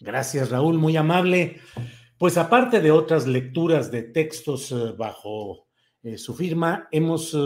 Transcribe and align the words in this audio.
Gracias, 0.00 0.50
Raúl, 0.50 0.78
muy 0.78 0.96
amable. 0.96 1.60
Pues 2.18 2.36
aparte 2.36 2.80
de 2.80 2.90
otras 2.90 3.26
lecturas 3.26 3.90
de 3.90 4.02
textos 4.02 4.70
eh, 4.72 4.92
bajo 4.96 5.66
eh, 6.02 6.18
su 6.18 6.34
firma, 6.34 6.88
hemos 6.90 7.34
eh, 7.34 7.38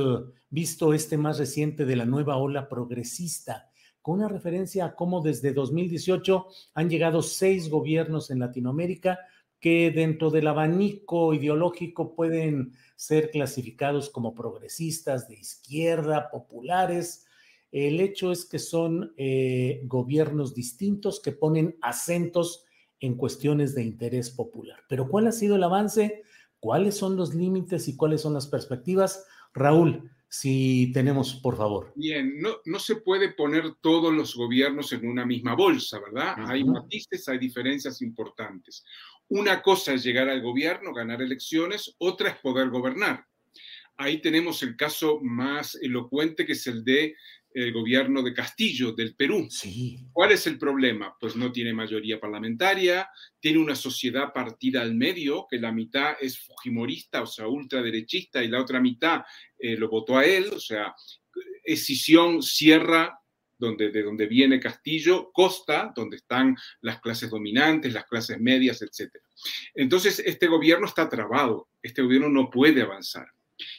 visto 0.49 0.93
este 0.93 1.17
más 1.17 1.39
reciente 1.39 1.85
de 1.85 1.97
la 1.97 2.05
nueva 2.05 2.37
ola 2.37 2.69
progresista, 2.69 3.71
con 4.03 4.19
una 4.19 4.29
referencia 4.29 4.85
a 4.85 4.95
cómo 4.95 5.21
desde 5.21 5.53
2018 5.53 6.47
han 6.75 6.91
llegado 6.91 7.23
seis 7.23 7.69
gobiernos 7.69 8.31
en 8.31 8.41
Latinoamérica 8.41 9.19
que 9.61 9.91
dentro 9.91 10.31
del 10.31 10.49
abanico 10.49 11.35
ideológico 11.35 12.15
pueden 12.15 12.73
ser 12.97 13.31
clasificados 13.31 14.11
como 14.11 14.35
progresistas, 14.35 15.29
de 15.29 15.35
izquierda, 15.35 16.31
populares, 16.31 17.27
el 17.73 18.01
hecho 18.01 18.33
es 18.33 18.45
que 18.45 18.59
son 18.59 19.13
eh, 19.17 19.81
gobiernos 19.85 20.55
distintos 20.55 21.21
que 21.21 21.33
ponen 21.33 21.77
acentos 21.83 22.65
en 22.99 23.17
cuestiones 23.17 23.75
de 23.75 23.83
interés 23.83 24.31
popular. 24.31 24.85
Pero 24.89 25.09
¿cuál 25.09 25.27
ha 25.27 25.33
sido 25.33 25.57
el 25.57 25.63
avance? 25.63 26.23
¿Cuáles 26.59 26.97
son 26.97 27.17
los 27.17 27.35
límites 27.35 27.89
y 27.89 27.97
cuáles 27.97 28.21
son 28.21 28.35
las 28.35 28.47
perspectivas? 28.47 29.25
Raúl, 29.55 30.11
si 30.29 30.93
tenemos, 30.93 31.35
por 31.35 31.57
favor. 31.57 31.93
Bien, 31.97 32.41
no, 32.41 32.57
no 32.65 32.79
se 32.79 32.97
puede 32.97 33.33
poner 33.33 33.75
todos 33.81 34.13
los 34.13 34.37
gobiernos 34.37 34.93
en 34.93 35.09
una 35.09 35.25
misma 35.25 35.55
bolsa, 35.55 35.99
¿verdad? 35.99 36.35
Hay 36.47 36.63
matices, 36.63 37.29
hay 37.29 37.39
diferencias 37.39 38.03
importantes. 38.03 38.85
Una 39.29 39.63
cosa 39.63 39.95
es 39.95 40.05
llegar 40.05 40.29
al 40.29 40.43
gobierno, 40.43 40.93
ganar 40.93 41.23
elecciones, 41.23 41.95
otra 41.99 42.31
es 42.31 42.37
poder 42.37 42.69
gobernar. 42.69 43.27
Ahí 43.97 44.21
tenemos 44.21 44.63
el 44.63 44.77
caso 44.77 45.19
más 45.21 45.75
elocuente 45.75 46.47
que 46.47 46.53
es 46.53 46.67
el 46.67 46.85
de 46.85 47.15
el 47.53 47.73
gobierno 47.73 48.23
de 48.23 48.33
Castillo, 48.33 48.93
del 48.93 49.15
Perú. 49.15 49.49
¿Cuál 50.13 50.33
es 50.33 50.47
el 50.47 50.59
problema? 50.59 51.17
Pues 51.19 51.37
no 51.37 51.51
tiene 51.51 51.73
mayoría 51.73 52.21
parlamentaria, 52.21 53.09
tiene 53.41 53.59
una 53.59 53.75
sociedad 53.75 54.33
partida 54.33 54.83
al 54.83 54.95
medio, 54.95 55.47
que 55.51 55.59
la 55.59 55.73
mitad 55.73 56.15
es 56.21 56.39
fujimorista, 56.39 57.23
o 57.23 57.27
sea, 57.27 57.49
ultraderechista, 57.49 58.43
y 58.43 58.49
la 58.49 58.61
otra 58.61 58.81
mitad 58.81 59.23
eh, 59.59 59.77
lo 59.77 59.89
votó 59.89 60.19
a 60.19 60.25
él, 60.25 60.51
o 60.53 60.61
sea, 60.61 60.95
escisión, 61.65 62.43
sierra, 62.43 63.17
donde, 63.59 63.91
de 63.91 64.03
donde 64.03 64.27
viene 64.27 64.59
Castillo, 64.59 65.31
costa, 65.33 65.93
donde 65.95 66.17
están 66.17 66.57
las 66.81 67.01
clases 67.01 67.29
dominantes, 67.31 67.93
las 67.93 68.07
clases 68.07 68.41
medias, 68.41 68.81
etc. 68.81 69.17
Entonces, 69.75 70.19
este 70.21 70.47
gobierno 70.47 70.87
está 70.87 71.09
trabado, 71.09 71.69
este 71.83 72.01
gobierno 72.01 72.31
no 72.31 72.49
puede 72.49 72.81
avanzar. 72.81 73.27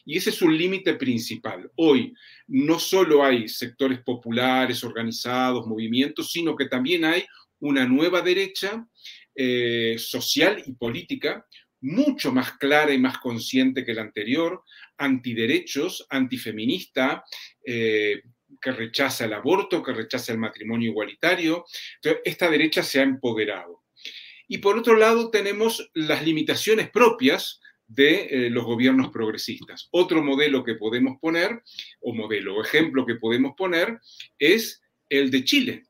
Y 0.06 0.18
ese 0.18 0.30
es 0.32 0.42
un 0.42 0.58
límite 0.58 0.96
principal. 0.96 1.70
Hoy 1.76 2.14
no 2.48 2.80
solo 2.80 3.24
hay 3.24 3.48
sectores 3.48 4.02
populares, 4.02 4.84
organizados, 4.84 5.68
movimientos, 5.68 6.32
sino 6.32 6.56
que 6.56 6.66
también 6.66 7.06
hay 7.06 7.26
una 7.60 7.86
nueva 7.86 8.22
derecha 8.22 8.88
eh, 9.36 9.96
social 9.98 10.62
y 10.66 10.74
política 10.74 11.46
mucho 11.82 12.32
más 12.32 12.54
clara 12.58 12.94
y 12.94 13.00
más 13.00 13.18
consciente 13.18 13.84
que 13.84 13.94
la 13.94 14.04
anterior, 14.04 14.64
antiderechos, 14.98 16.06
antifeminista, 16.10 17.24
eh, 17.66 18.22
que 18.62 18.72
rechaza 18.72 19.26
el 19.26 19.34
aborto, 19.34 19.82
que 19.82 19.94
rechaza 19.94 20.32
el 20.32 20.38
matrimonio 20.38 20.92
igualitario. 20.92 21.66
Esta 22.24 22.50
derecha 22.50 22.84
se 22.84 23.00
ha 23.00 23.04
empoderado. 23.04 23.84
Y 24.48 24.60
por 24.60 24.78
otro 24.78 24.96
lado, 24.96 25.32
tenemos 25.32 25.90
las 25.94 26.24
limitaciones 26.24 26.90
propias 26.90 27.62
de 27.94 28.28
eh, 28.30 28.50
los 28.50 28.64
gobiernos 28.64 29.10
progresistas. 29.10 29.90
Otro 29.92 30.24
modelo 30.24 30.64
que 30.64 30.76
podemos 30.76 31.20
poner, 31.20 31.62
o 32.00 32.14
modelo 32.14 32.56
o 32.56 32.64
ejemplo 32.64 33.06
que 33.06 33.16
podemos 33.16 33.54
poner, 33.58 34.00
es 34.40 34.82
el 35.10 35.30
de 35.30 35.44
Chile. 35.44 35.84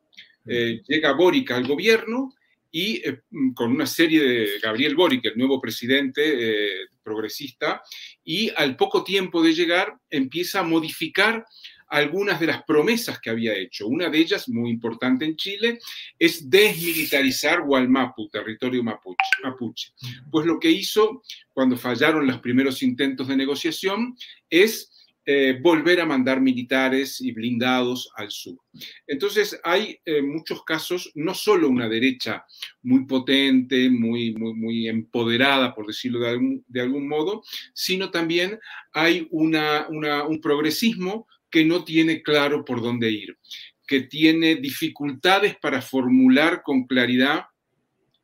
Eh, 0.47 0.81
llega 0.87 1.13
Boric 1.13 1.51
al 1.51 1.67
gobierno 1.67 2.33
y 2.71 3.07
eh, 3.07 3.21
con 3.53 3.71
una 3.71 3.85
serie 3.85 4.23
de 4.23 4.59
Gabriel 4.59 4.95
Boric, 4.95 5.25
el 5.25 5.37
nuevo 5.37 5.61
presidente 5.61 6.87
progresista, 7.03 7.83
y 8.23 8.49
al 8.55 8.75
poco 8.75 9.03
tiempo 9.03 9.43
de 9.43 9.53
llegar 9.53 9.95
empieza 10.09 10.61
a 10.61 10.63
modificar 10.63 11.45
algunas 11.91 12.39
de 12.39 12.47
las 12.47 12.63
promesas 12.63 13.19
que 13.19 13.29
había 13.29 13.53
hecho. 13.53 13.85
Una 13.85 14.09
de 14.09 14.17
ellas, 14.17 14.47
muy 14.47 14.69
importante 14.69 15.25
en 15.25 15.35
Chile, 15.35 15.79
es 16.17 16.49
desmilitarizar 16.49 17.63
Gualmapu, 17.63 18.29
territorio 18.29 18.81
mapuche. 18.81 19.93
Pues 20.31 20.45
lo 20.45 20.57
que 20.57 20.71
hizo 20.71 21.21
cuando 21.53 21.75
fallaron 21.75 22.25
los 22.25 22.39
primeros 22.39 22.81
intentos 22.81 23.27
de 23.27 23.35
negociación 23.35 24.15
es 24.49 24.89
eh, 25.25 25.59
volver 25.61 25.99
a 25.99 26.05
mandar 26.05 26.39
militares 26.39 27.19
y 27.19 27.33
blindados 27.33 28.09
al 28.15 28.31
sur. 28.31 28.57
Entonces 29.05 29.59
hay 29.61 29.99
eh, 30.05 30.21
muchos 30.21 30.63
casos, 30.63 31.11
no 31.13 31.35
solo 31.35 31.67
una 31.67 31.89
derecha 31.89 32.45
muy 32.83 33.05
potente, 33.05 33.89
muy, 33.89 34.33
muy, 34.33 34.53
muy 34.53 34.87
empoderada, 34.87 35.75
por 35.75 35.87
decirlo 35.87 36.21
de 36.21 36.81
algún, 36.81 37.07
modo, 37.07 37.43
sino 37.73 38.09
también 38.09 38.59
hay 38.93 39.27
una, 39.29 39.87
un 39.89 40.39
progresismo 40.41 41.27
que 41.51 41.65
no 41.65 41.83
tiene 41.83 42.23
claro 42.23 42.65
por 42.65 42.81
dónde 42.81 43.11
ir, 43.11 43.37
que 43.85 44.01
tiene 44.01 44.55
dificultades 44.55 45.57
para 45.57 45.81
formular 45.81 46.61
con 46.63 46.85
claridad 46.87 47.45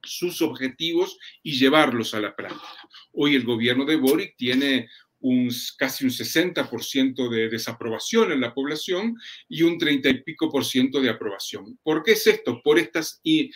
sus 0.01 0.41
objetivos 0.41 1.19
y 1.43 1.57
llevarlos 1.57 2.13
a 2.13 2.21
la 2.21 2.35
práctica. 2.35 2.65
Hoy 3.11 3.35
el 3.35 3.43
gobierno 3.43 3.85
de 3.85 3.97
Boric 3.97 4.35
tiene 4.37 4.89
un, 5.27 5.49
casi 5.77 6.05
un 6.05 6.11
60% 6.11 7.29
de 7.29 7.49
desaprobación 7.49 8.31
en 8.31 8.41
la 8.41 8.53
población 8.53 9.15
y 9.49 9.63
un 9.63 9.77
30 9.77 10.09
y 10.09 10.23
pico 10.23 10.49
por 10.49 10.63
ciento 10.63 11.01
de 11.01 11.09
aprobación. 11.09 11.77
¿Por 11.83 12.03
qué 12.03 12.13
es 12.13 12.25
esto? 12.27 12.61
Por 12.63 12.79
estas 12.79 13.19
eh, 13.23 13.49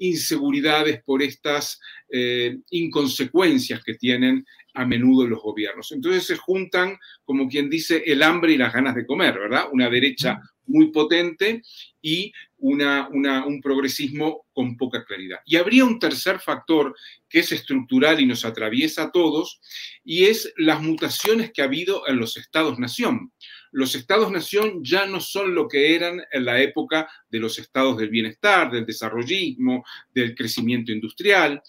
inseguridades, 0.00 1.02
por 1.04 1.22
estas 1.22 1.80
eh, 2.10 2.58
inconsecuencias 2.70 3.82
que 3.84 3.94
tienen 3.94 4.44
a 4.74 4.84
menudo 4.84 5.26
los 5.26 5.40
gobiernos. 5.40 5.92
Entonces 5.92 6.24
se 6.24 6.36
juntan, 6.36 6.98
como 7.24 7.48
quien 7.48 7.70
dice, 7.70 8.02
el 8.04 8.22
hambre 8.22 8.52
y 8.52 8.58
las 8.58 8.72
ganas 8.72 8.94
de 8.94 9.06
comer, 9.06 9.38
¿verdad? 9.38 9.66
Una 9.72 9.88
derecha 9.88 10.40
muy 10.66 10.90
potente 10.90 11.62
y 12.02 12.32
un 12.68 13.60
progresismo 13.62 14.46
con 14.52 14.76
poca 14.76 15.04
claridad. 15.04 15.38
Y 15.44 15.56
habría 15.56 15.84
un 15.84 15.98
tercer 15.98 16.40
factor 16.40 16.94
que 17.28 17.40
es 17.40 17.52
estructural 17.52 18.20
y 18.20 18.26
nos 18.26 18.44
atraviesa 18.44 19.04
a 19.04 19.12
todos, 19.12 19.60
y 20.04 20.24
es 20.24 20.52
las 20.56 20.82
mutaciones 20.82 21.52
que 21.52 21.62
ha 21.62 21.66
habido 21.66 22.06
en 22.08 22.18
los 22.18 22.36
estados-nación. 22.36 23.32
los 23.72 23.94
estados-nación 23.94 24.82
ya 24.82 25.04
no 25.04 25.20
son 25.20 25.54
lo 25.54 25.68
que 25.68 25.94
eran 25.94 26.22
en 26.32 26.44
la 26.46 26.62
época 26.62 27.06
de 27.28 27.40
los 27.40 27.58
estados 27.58 27.98
del 27.98 28.08
bienestar, 28.08 28.70
del 28.70 28.86
desarrollismo, 28.86 29.84
del 30.14 30.34
crecimiento 30.34 30.92
industrial. 30.92 31.60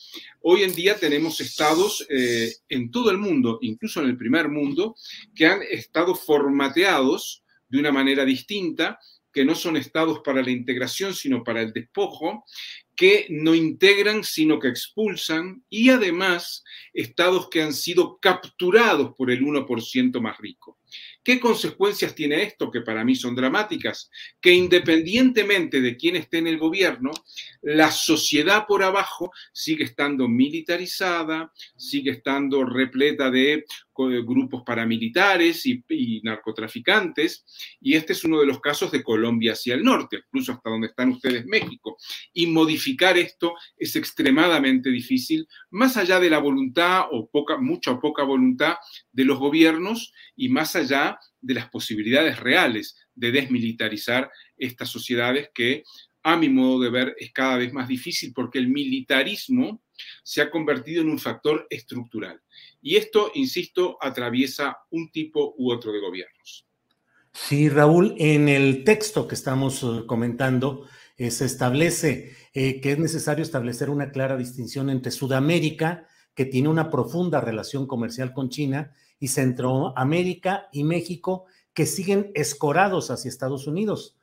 Hoy 0.41 0.63
en 0.63 0.73
día 0.73 0.95
tenemos 0.95 1.41
estados 1.41 2.05
eh, 2.09 2.53
en 2.69 2.91
todo 2.91 3.11
el 3.11 3.17
mundo, 3.17 3.59
incluso 3.61 4.01
en 4.01 4.07
el 4.07 4.17
primer 4.17 4.47
mundo, 4.47 4.95
que 5.35 5.47
han 5.47 5.61
estado 5.69 6.15
formateados 6.15 7.43
de 7.67 7.79
una 7.79 7.91
manera 7.91 8.23
distinta 8.23 8.99
que 9.37 9.45
no 9.45 9.53
son 9.53 9.77
estados 9.77 10.21
para 10.21 10.41
la 10.41 10.49
integración, 10.49 11.13
sino 11.13 11.43
para 11.43 11.61
el 11.61 11.71
despojo, 11.71 12.43
que 12.95 13.27
no 13.29 13.53
integran, 13.53 14.23
sino 14.23 14.59
que 14.59 14.67
expulsan, 14.67 15.63
y 15.69 15.91
además 15.91 16.63
estados 16.91 17.47
que 17.47 17.61
han 17.61 17.71
sido 17.71 18.17
capturados 18.19 19.13
por 19.15 19.29
el 19.29 19.43
1% 19.43 20.19
más 20.19 20.39
rico. 20.39 20.79
¿Qué 21.23 21.39
consecuencias 21.39 22.15
tiene 22.15 22.41
esto? 22.41 22.71
Que 22.71 22.81
para 22.81 23.03
mí 23.03 23.15
son 23.15 23.35
dramáticas. 23.35 24.09
Que 24.41 24.53
independientemente 24.53 25.81
de 25.81 25.95
quién 25.95 26.15
esté 26.15 26.39
en 26.39 26.47
el 26.47 26.57
gobierno, 26.57 27.11
la 27.61 27.91
sociedad 27.91 28.65
por 28.65 28.81
abajo 28.81 29.31
sigue 29.53 29.83
estando 29.83 30.27
militarizada, 30.27 31.53
sigue 31.75 32.09
estando 32.09 32.65
repleta 32.65 33.29
de 33.29 33.65
grupos 33.97 34.63
paramilitares 34.63 35.65
y, 35.65 36.21
narcotraficantes. 36.23 37.45
Y 37.81 37.95
este 37.95 38.13
es 38.13 38.23
uno 38.23 38.39
de 38.39 38.45
los 38.45 38.59
casos 38.59 38.91
de 38.91 39.03
Colombia 39.03 39.53
hacia 39.53 39.75
el 39.75 39.83
norte, 39.83 40.17
incluso 40.27 40.53
hasta 40.53 40.69
donde 40.69 40.87
están 40.87 41.09
ustedes, 41.09 41.45
México. 41.45 41.97
Y 42.33 42.47
modificar 42.47 43.17
esto 43.17 43.53
es 43.75 43.95
extremadamente 43.95 44.89
difícil, 44.89 45.47
más 45.71 45.97
allá 45.97 46.19
de 46.19 46.29
la 46.29 46.39
voluntad 46.39 47.05
o 47.11 47.29
mucha 47.59 47.91
o 47.91 47.99
poca 47.99 48.23
voluntad 48.23 48.75
de 49.11 49.25
los 49.25 49.39
gobiernos 49.39 50.13
y 50.35 50.49
más 50.49 50.75
allá 50.75 51.19
de 51.41 51.53
las 51.53 51.69
posibilidades 51.69 52.39
reales 52.39 52.97
de 53.15 53.31
desmilitarizar 53.31 54.29
estas 54.57 54.89
sociedades 54.89 55.49
que, 55.53 55.83
a 56.23 56.35
mi 56.35 56.49
modo 56.49 56.81
de 56.81 56.89
ver, 56.89 57.15
es 57.19 57.31
cada 57.31 57.57
vez 57.57 57.73
más 57.73 57.87
difícil 57.87 58.33
porque 58.33 58.59
el 58.59 58.67
militarismo 58.67 59.81
se 60.23 60.41
ha 60.41 60.51
convertido 60.51 61.01
en 61.01 61.09
un 61.09 61.19
factor 61.19 61.65
estructural. 61.69 62.41
Y 62.81 62.95
esto, 62.95 63.31
insisto, 63.35 63.97
atraviesa 64.01 64.77
un 64.91 65.11
tipo 65.11 65.55
u 65.57 65.71
otro 65.71 65.91
de 65.91 65.99
gobiernos. 65.99 66.65
Sí, 67.31 67.69
Raúl, 67.69 68.15
en 68.17 68.49
el 68.49 68.83
texto 68.83 69.27
que 69.27 69.35
estamos 69.35 69.83
eh, 69.83 70.05
comentando 70.05 70.87
eh, 71.17 71.31
se 71.31 71.45
establece 71.45 72.35
eh, 72.53 72.81
que 72.81 72.91
es 72.93 72.99
necesario 72.99 73.43
establecer 73.43 73.89
una 73.89 74.11
clara 74.11 74.37
distinción 74.37 74.89
entre 74.89 75.11
Sudamérica, 75.11 76.07
que 76.33 76.45
tiene 76.45 76.69
una 76.69 76.89
profunda 76.89 77.41
relación 77.41 77.87
comercial 77.87 78.33
con 78.33 78.49
China, 78.49 78.91
y 79.19 79.29
Centroamérica 79.29 80.69
y 80.71 80.83
México 80.83 81.45
que 81.73 81.85
siguen 81.85 82.31
escorados 82.35 83.11
hacia 83.11 83.29
Estados 83.29 83.67
Unidos. 83.67 84.16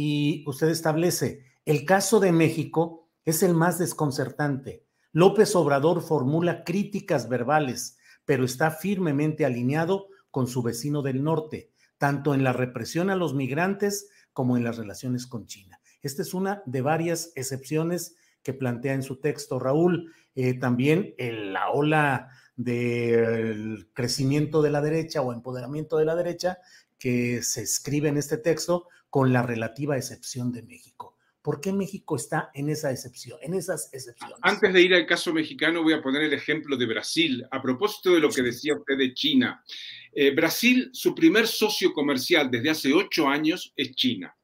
Y 0.00 0.44
usted 0.46 0.68
establece, 0.68 1.42
el 1.64 1.84
caso 1.84 2.20
de 2.20 2.30
México 2.30 3.08
es 3.24 3.42
el 3.42 3.52
más 3.52 3.80
desconcertante. 3.80 4.84
López 5.10 5.56
Obrador 5.56 6.02
formula 6.02 6.62
críticas 6.62 7.28
verbales, 7.28 7.98
pero 8.24 8.44
está 8.44 8.70
firmemente 8.70 9.44
alineado 9.44 10.06
con 10.30 10.46
su 10.46 10.62
vecino 10.62 11.02
del 11.02 11.24
norte, 11.24 11.72
tanto 11.98 12.32
en 12.32 12.44
la 12.44 12.52
represión 12.52 13.10
a 13.10 13.16
los 13.16 13.34
migrantes 13.34 14.08
como 14.32 14.56
en 14.56 14.62
las 14.62 14.76
relaciones 14.76 15.26
con 15.26 15.46
China. 15.46 15.80
Esta 16.00 16.22
es 16.22 16.32
una 16.32 16.62
de 16.64 16.80
varias 16.80 17.32
excepciones 17.34 18.14
que 18.44 18.54
plantea 18.54 18.94
en 18.94 19.02
su 19.02 19.16
texto 19.16 19.58
Raúl. 19.58 20.12
Eh, 20.36 20.54
también 20.54 21.16
la 21.18 21.70
ola 21.70 22.28
del 22.54 23.90
crecimiento 23.94 24.62
de 24.62 24.70
la 24.70 24.80
derecha 24.80 25.22
o 25.22 25.32
empoderamiento 25.32 25.96
de 25.96 26.04
la 26.04 26.14
derecha 26.14 26.58
que 27.00 27.42
se 27.42 27.62
escribe 27.62 28.08
en 28.08 28.16
este 28.16 28.38
texto 28.38 28.86
con 29.10 29.32
la 29.32 29.42
relativa 29.42 29.96
excepción 29.96 30.52
de 30.52 30.62
México. 30.62 31.16
¿Por 31.42 31.60
qué 31.60 31.72
México 31.72 32.16
está 32.16 32.50
en 32.52 32.68
esa 32.68 32.90
excepción, 32.90 33.38
en 33.40 33.54
esas 33.54 33.88
excepciones? 33.94 34.36
Antes 34.42 34.72
de 34.72 34.82
ir 34.82 34.94
al 34.94 35.06
caso 35.06 35.32
mexicano, 35.32 35.82
voy 35.82 35.94
a 35.94 36.02
poner 36.02 36.22
el 36.22 36.34
ejemplo 36.34 36.76
de 36.76 36.86
Brasil. 36.86 37.46
A 37.50 37.62
propósito 37.62 38.12
de 38.12 38.20
lo 38.20 38.28
que 38.28 38.42
decía 38.42 38.74
usted 38.74 38.98
de 38.98 39.14
China, 39.14 39.64
eh, 40.12 40.30
Brasil, 40.32 40.90
su 40.92 41.14
primer 41.14 41.46
socio 41.46 41.92
comercial 41.92 42.50
desde 42.50 42.70
hace 42.70 42.92
ocho 42.92 43.28
años 43.28 43.72
es 43.76 43.94
China. 43.94 44.36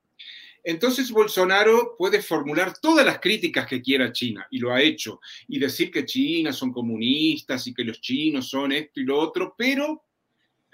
Entonces 0.62 1.11
Bolsonaro 1.11 1.94
puede 1.99 2.22
formular 2.22 2.78
todas 2.81 3.05
las 3.05 3.20
críticas 3.20 3.66
que 3.66 3.82
quiera 3.82 4.06
a 4.06 4.12
China, 4.12 4.46
y 4.50 4.58
lo 4.58 4.72
ha 4.72 4.81
hecho, 4.81 5.20
y 5.46 5.58
decir 5.58 5.90
que 5.90 6.06
China 6.06 6.55
son 6.55 6.72
comunistas 6.72 7.66
y 7.66 7.75
que 7.75 7.84
los 7.84 8.00
chinos 8.00 8.49
son 8.49 8.72
esto 8.72 8.99
y 8.99 9.05
lo 9.05 9.19
otro, 9.19 9.55
pero 9.58 10.05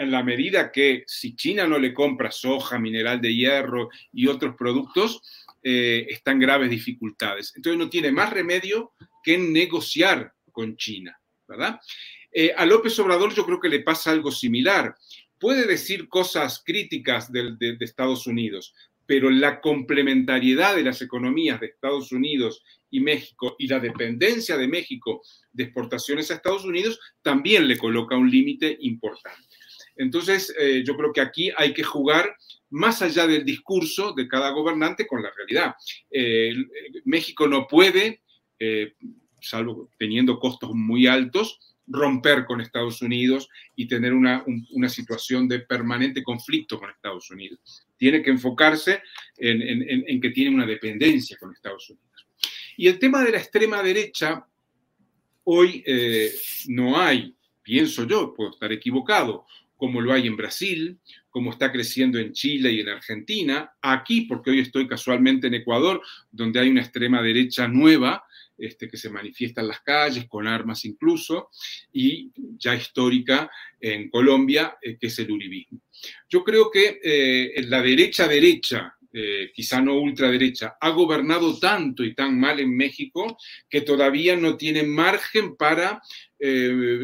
en 0.01 0.11
la 0.11 0.23
medida 0.23 0.73
que 0.73 1.05
si 1.07 1.37
China 1.37 1.67
no 1.67 1.79
le 1.79 1.93
compra 1.93 2.31
soja, 2.31 2.79
mineral 2.79 3.21
de 3.21 3.35
hierro 3.35 3.91
y 4.11 4.29
otros 4.29 4.57
productos, 4.57 5.21
eh, 5.63 6.07
están 6.09 6.39
graves 6.39 6.71
dificultades. 6.71 7.53
Entonces 7.55 7.79
no 7.79 7.91
tiene 7.91 8.11
más 8.11 8.33
remedio 8.33 8.93
que 9.23 9.37
negociar 9.37 10.33
con 10.51 10.75
China, 10.79 11.21
¿verdad? 11.47 11.79
Eh, 12.33 12.51
a 12.57 12.65
López 12.65 12.99
Obrador 12.99 13.35
yo 13.35 13.45
creo 13.45 13.61
que 13.61 13.69
le 13.69 13.81
pasa 13.81 14.11
algo 14.11 14.33
similar. 14.33 14.95
Puede 15.39 15.67
decir 15.67 16.09
cosas 16.09 16.63
críticas 16.65 17.31
de 17.31 17.77
Estados 17.81 18.27
Unidos, 18.27 18.75
pero 19.05 19.29
la 19.29 19.61
complementariedad 19.61 20.77
de 20.77 20.85
las 20.85 21.03
economías 21.03 21.61
de 21.61 21.67
Estados 21.67 22.11
Unidos 22.11 22.63
y 22.91 23.01
México 23.01 23.55
y 23.59 23.67
la 23.67 23.81
dependencia 23.81 24.57
de 24.57 24.67
México 24.67 25.21
de 25.53 25.65
exportaciones 25.65 26.31
a 26.31 26.35
Estados 26.35 26.65
Unidos 26.65 26.99
también 27.21 27.69
le 27.69 27.77
coloca 27.77 28.17
un 28.17 28.31
límite 28.31 28.79
importante. 28.81 29.60
Entonces, 30.01 30.55
eh, 30.59 30.83
yo 30.83 30.97
creo 30.97 31.13
que 31.13 31.21
aquí 31.21 31.53
hay 31.55 31.75
que 31.75 31.83
jugar 31.83 32.35
más 32.71 33.03
allá 33.03 33.27
del 33.27 33.45
discurso 33.45 34.15
de 34.15 34.27
cada 34.27 34.49
gobernante 34.51 35.07
con 35.07 35.23
la 35.23 35.31
realidad. 35.31 35.75
Eh, 36.11 36.55
México 37.05 37.47
no 37.47 37.67
puede, 37.67 38.23
eh, 38.59 38.95
salvo 39.43 39.91
teniendo 39.99 40.39
costos 40.39 40.71
muy 40.73 41.07
altos, 41.07 41.59
romper 41.87 42.47
con 42.47 42.63
Estados 42.63 43.03
Unidos 43.03 43.51
y 43.77 43.89
tener 43.89 44.15
una, 44.15 44.43
situación 44.89 45.47
de 45.49 45.61
permanente 45.61 46.23
conflicto 46.23 46.79
con 46.79 46.89
Estados 46.89 47.31
Unidos 47.31 47.87
tiene 47.97 48.23
que 48.23 48.31
enfocarse 48.31 49.03
en, 49.37 50.21
que 50.21 50.31
tiene 50.31 50.55
una 50.55 50.65
dependencia 50.65 51.37
con 51.39 51.53
Estados 51.53 51.91
Unidos. 51.91 52.27
Y 52.79 52.87
el 52.87 52.99
tema 52.99 53.23
de 53.23 53.33
la 53.33 53.39
extrema 53.39 53.83
derecha, 53.83 54.47
hoy 55.45 55.85
no 56.69 56.99
hay, 56.99 57.35
pienso 57.63 58.05
yo, 58.05 58.33
puedo 58.33 58.53
estar 58.53 58.73
equivocado, 58.73 59.45
como 59.81 60.03
lo 60.03 60.13
hay 60.13 60.27
en 60.27 60.37
Brasil, 60.37 60.99
como 61.31 61.53
está 61.53 61.73
creciendo 61.73 62.19
en 62.19 62.35
Chile 62.35 62.71
y 62.71 62.81
en 62.81 62.91
Argentina, 62.91 63.73
aquí, 63.81 64.27
porque 64.27 64.51
hoy 64.51 64.61
estoy 64.61 64.87
casualmente 64.87 65.47
en 65.47 65.55
Ecuador, 65.55 66.03
donde 66.31 66.61
hay 66.61 66.69
una 66.69 66.83
extrema 66.83 67.23
derecha 67.23 67.67
nueva, 67.67 68.23
este, 68.59 68.91
que 68.91 68.99
se 68.99 69.09
manifiesta 69.09 69.63
en 69.63 69.69
las 69.69 69.81
calles, 69.81 70.27
con 70.29 70.47
armas 70.47 70.85
incluso, 70.85 71.49
y 71.95 72.31
ya 72.59 72.75
histórica 72.75 73.51
en 73.81 74.11
Colombia, 74.11 74.77
eh, 74.83 74.99
que 75.01 75.07
es 75.07 75.19
el 75.19 75.31
uribismo. 75.31 75.81
Yo 76.29 76.45
creo 76.45 76.71
que 76.71 77.01
eh, 77.03 77.63
la 77.67 77.81
derecha 77.81 78.29
derecha, 78.29 78.97
eh, 79.15 79.51
quizá 79.55 79.81
no 79.81 79.99
ultraderecha, 79.99 80.77
ha 80.79 80.91
gobernado 80.91 81.59
tanto 81.59 82.05
y 82.05 82.15
tan 82.15 82.39
mal 82.39 82.61
en 82.61 82.77
México 82.77 83.39
que 83.67 83.81
todavía 83.81 84.37
no 84.37 84.59
tiene 84.59 84.83
margen 84.83 85.57
para 85.57 86.03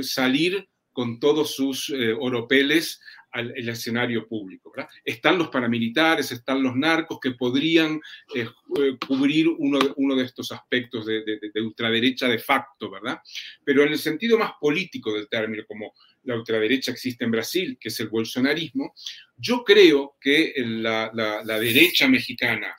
salir 0.02 0.66
con 0.97 1.21
todos 1.21 1.55
sus 1.55 1.93
oropeles 2.21 3.00
el 3.41 3.69
escenario 3.69 4.26
público. 4.26 4.73
Están 5.05 5.38
los 5.38 5.49
paramilitares, 5.49 6.33
están 6.33 6.62
los 6.62 6.75
narcos 6.75 7.19
que 7.21 7.33
podrían 7.33 8.00
eh, 8.35 8.49
eh, 8.79 8.97
cubrir 9.07 9.49
uno, 9.49 9.79
uno, 9.97 10.15
de 10.15 10.25
estos 10.25 10.53
aspectos 10.53 11.07
de, 11.07 11.23
ultraderecha 11.57 12.29
de 12.29 12.38
facto, 12.38 12.91
¿verdad? 12.91 13.21
Pero 13.65 13.83
en 13.83 13.93
el 13.93 13.99
sentido 13.99 14.38
más 14.38 14.53
político 14.61 15.12
del 15.12 15.29
término, 15.29 15.65
como 15.67 15.95
la 16.25 16.37
ultraderecha 16.37 16.93
existe 16.93 17.25
en 17.25 17.31
Brasil, 17.31 17.79
que 17.81 17.88
es 17.88 18.00
el 18.00 18.09
bolsonarismo, 18.09 18.95
yo 19.37 19.65
creo 19.65 20.17
que 20.21 20.55
la, 20.57 21.11
la 21.12 21.61
derecha 21.61 22.09
mexicana 22.09 22.75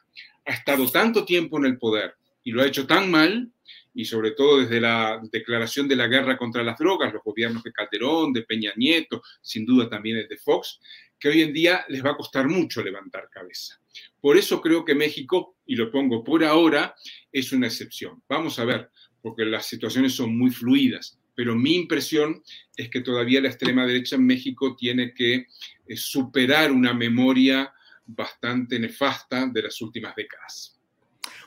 ha 0.46 0.52
estado 0.52 0.90
tanto 0.90 1.26
tiempo 1.26 1.58
en 1.58 1.66
el 1.66 1.78
poder 1.78 2.16
y 2.44 2.52
lo 2.52 2.62
ha 2.62 2.68
hecho 2.68 2.88
tan 2.88 3.12
mal 3.12 3.52
y 3.98 4.06
sobre 4.06 4.32
todo 4.32 4.60
desde 4.60 4.80
la 4.80 5.20
declaración 5.32 5.88
de 5.88 5.96
la 5.96 6.06
guerra 6.06 6.38
contra 6.38 6.62
las 6.62 6.78
drogas, 6.78 7.12
los 7.12 7.24
gobiernos 7.24 7.64
de 7.64 7.74
Calderón, 7.74 8.32
de 8.32 8.44
Peña 8.44 8.72
Nieto, 8.76 9.24
sin 9.42 9.66
duda 9.66 9.90
también 9.90 10.18
el 10.18 10.28
de 10.28 10.38
Fox, 10.38 10.80
que 11.20 11.30
hoy 11.30 11.42
en 11.42 11.52
día 11.52 11.84
les 11.90 12.06
va 12.06 12.12
a 12.12 12.16
costar 12.16 12.48
mucho 12.48 12.84
levantar 12.84 13.28
cabeza. 13.28 13.82
Por 14.22 14.38
eso 14.38 14.62
creo 14.62 14.86
que 14.86 14.94
México, 14.94 15.58
y 15.66 15.76
lo 15.76 15.90
pongo 15.90 16.24
por 16.24 16.44
ahora, 16.44 16.94
es 17.32 17.52
una 17.52 17.66
excepción. 17.66 18.22
Vamos 18.30 18.60
a 18.60 18.66
ver, 18.66 18.92
porque 19.20 19.44
las 19.46 19.66
situaciones 19.66 20.14
son 20.14 20.38
muy 20.38 20.52
fluidas, 20.52 21.20
pero 21.34 21.56
mi 21.56 21.74
impresión 21.74 22.44
es 22.76 22.92
que 22.92 23.02
todavía 23.02 23.42
la 23.42 23.50
extrema 23.50 23.88
derecha 23.88 24.16
en 24.16 24.28
México 24.28 24.76
tiene 24.76 25.12
que 25.16 25.48
eh, 25.88 25.98
superar 25.98 26.72
una 26.72 26.94
memoria 26.94 27.74
bastante 28.06 28.78
nefasta 28.78 29.48
de 29.48 29.64
las 29.64 29.82
últimas 29.82 30.16
décadas. 30.16 30.77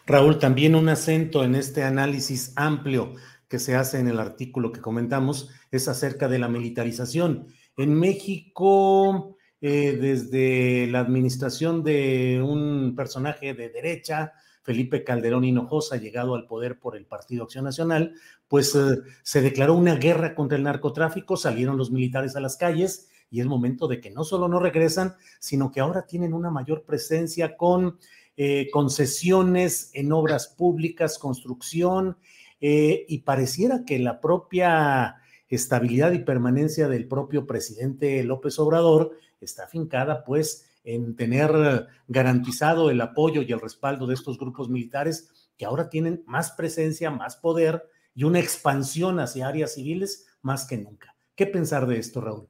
Raúl, 0.06 0.38
también 0.38 0.74
un 0.74 0.88
acento 0.88 1.44
en 1.44 1.54
este 1.54 1.82
análisis 1.82 2.52
amplio 2.56 3.14
que 3.48 3.58
se 3.58 3.74
hace 3.74 3.98
en 3.98 4.08
el 4.08 4.20
artículo 4.20 4.72
que 4.72 4.80
comentamos 4.80 5.50
es 5.70 5.88
acerca 5.88 6.28
de 6.28 6.38
la 6.38 6.48
militarización. 6.48 7.48
En 7.76 7.94
México 7.94 9.36
eh, 9.62 9.98
desde 10.00 10.86
la 10.86 11.00
administración 11.00 11.84
de 11.84 12.42
un 12.42 12.94
personaje 12.96 13.52
de 13.52 13.68
derecha, 13.68 14.32
Felipe 14.62 15.04
Calderón 15.04 15.44
Hinojosa, 15.44 15.98
llegado 15.98 16.34
al 16.34 16.46
poder 16.46 16.78
por 16.78 16.96
el 16.96 17.04
Partido 17.04 17.44
Acción 17.44 17.64
Nacional, 17.66 18.14
pues 18.48 18.74
eh, 18.74 19.00
se 19.22 19.42
declaró 19.42 19.74
una 19.74 19.96
guerra 19.96 20.34
contra 20.34 20.56
el 20.56 20.64
narcotráfico, 20.64 21.36
salieron 21.36 21.76
los 21.76 21.90
militares 21.90 22.36
a 22.36 22.40
las 22.40 22.56
calles 22.56 23.10
y 23.30 23.40
es 23.40 23.46
momento 23.46 23.86
de 23.86 24.00
que 24.00 24.10
no 24.10 24.24
solo 24.24 24.48
no 24.48 24.60
regresan, 24.60 25.14
sino 25.40 25.70
que 25.70 25.80
ahora 25.80 26.06
tienen 26.06 26.32
una 26.32 26.50
mayor 26.50 26.84
presencia 26.84 27.58
con 27.58 27.98
eh, 28.42 28.70
concesiones 28.70 29.90
en 29.92 30.12
obras 30.12 30.48
públicas, 30.48 31.18
construcción, 31.18 32.16
eh, 32.58 33.04
y 33.06 33.18
pareciera 33.18 33.84
que 33.84 33.98
la 33.98 34.18
propia 34.18 35.16
estabilidad 35.50 36.12
y 36.12 36.20
permanencia 36.20 36.88
del 36.88 37.06
propio 37.06 37.46
presidente 37.46 38.24
López 38.24 38.58
Obrador 38.58 39.12
está 39.42 39.64
afincada 39.64 40.24
pues 40.24 40.70
en 40.84 41.16
tener 41.16 41.86
garantizado 42.08 42.90
el 42.90 43.02
apoyo 43.02 43.42
y 43.42 43.52
el 43.52 43.60
respaldo 43.60 44.06
de 44.06 44.14
estos 44.14 44.38
grupos 44.38 44.70
militares 44.70 45.50
que 45.58 45.66
ahora 45.66 45.90
tienen 45.90 46.22
más 46.24 46.52
presencia, 46.52 47.10
más 47.10 47.36
poder 47.36 47.90
y 48.14 48.24
una 48.24 48.40
expansión 48.40 49.20
hacia 49.20 49.48
áreas 49.48 49.74
civiles 49.74 50.28
más 50.40 50.64
que 50.64 50.78
nunca. 50.78 51.14
¿Qué 51.34 51.46
pensar 51.46 51.86
de 51.86 51.98
esto, 51.98 52.22
Raúl? 52.22 52.48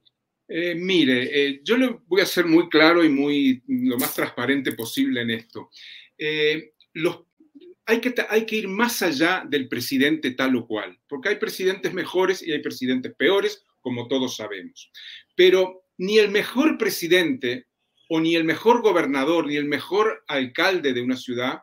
Eh, 0.53 0.75
mire, 0.75 1.29
eh, 1.31 1.61
yo 1.63 1.77
le 1.77 2.01
voy 2.09 2.23
a 2.23 2.27
ser 2.27 2.45
muy 2.45 2.69
claro 2.69 3.05
y 3.05 3.09
muy 3.09 3.63
lo 3.69 3.97
más 3.99 4.13
transparente 4.17 4.73
posible 4.73 5.21
en 5.21 5.31
esto. 5.31 5.71
Eh, 6.19 6.73
hay, 7.87 8.01
que, 8.01 8.13
hay 8.29 8.45
que 8.47 8.57
ir 8.57 8.67
más 8.67 9.01
allá 9.01 9.45
del 9.49 9.69
presidente 9.69 10.33
tal 10.33 10.57
o 10.57 10.67
cual, 10.67 10.99
porque 11.09 11.29
hay 11.29 11.37
presidentes 11.37 11.95
mejores 11.95 12.43
y 12.43 12.51
hay 12.51 12.59
presidentes 12.59 13.15
peores, 13.15 13.65
como 13.81 14.09
todos 14.09 14.35
sabemos. 14.35 14.91
Pero 15.37 15.85
ni 15.99 16.19
el 16.19 16.33
mejor 16.33 16.79
presidente 16.79 17.69
o 18.09 18.21
ni 18.21 18.35
el 18.35 18.43
mejor 18.43 18.83
gobernador 18.83 19.47
ni 19.47 19.55
el 19.55 19.67
mejor 19.67 20.25
alcalde 20.27 20.93
de 20.93 21.01
una 21.01 21.17
ciudad 21.17 21.61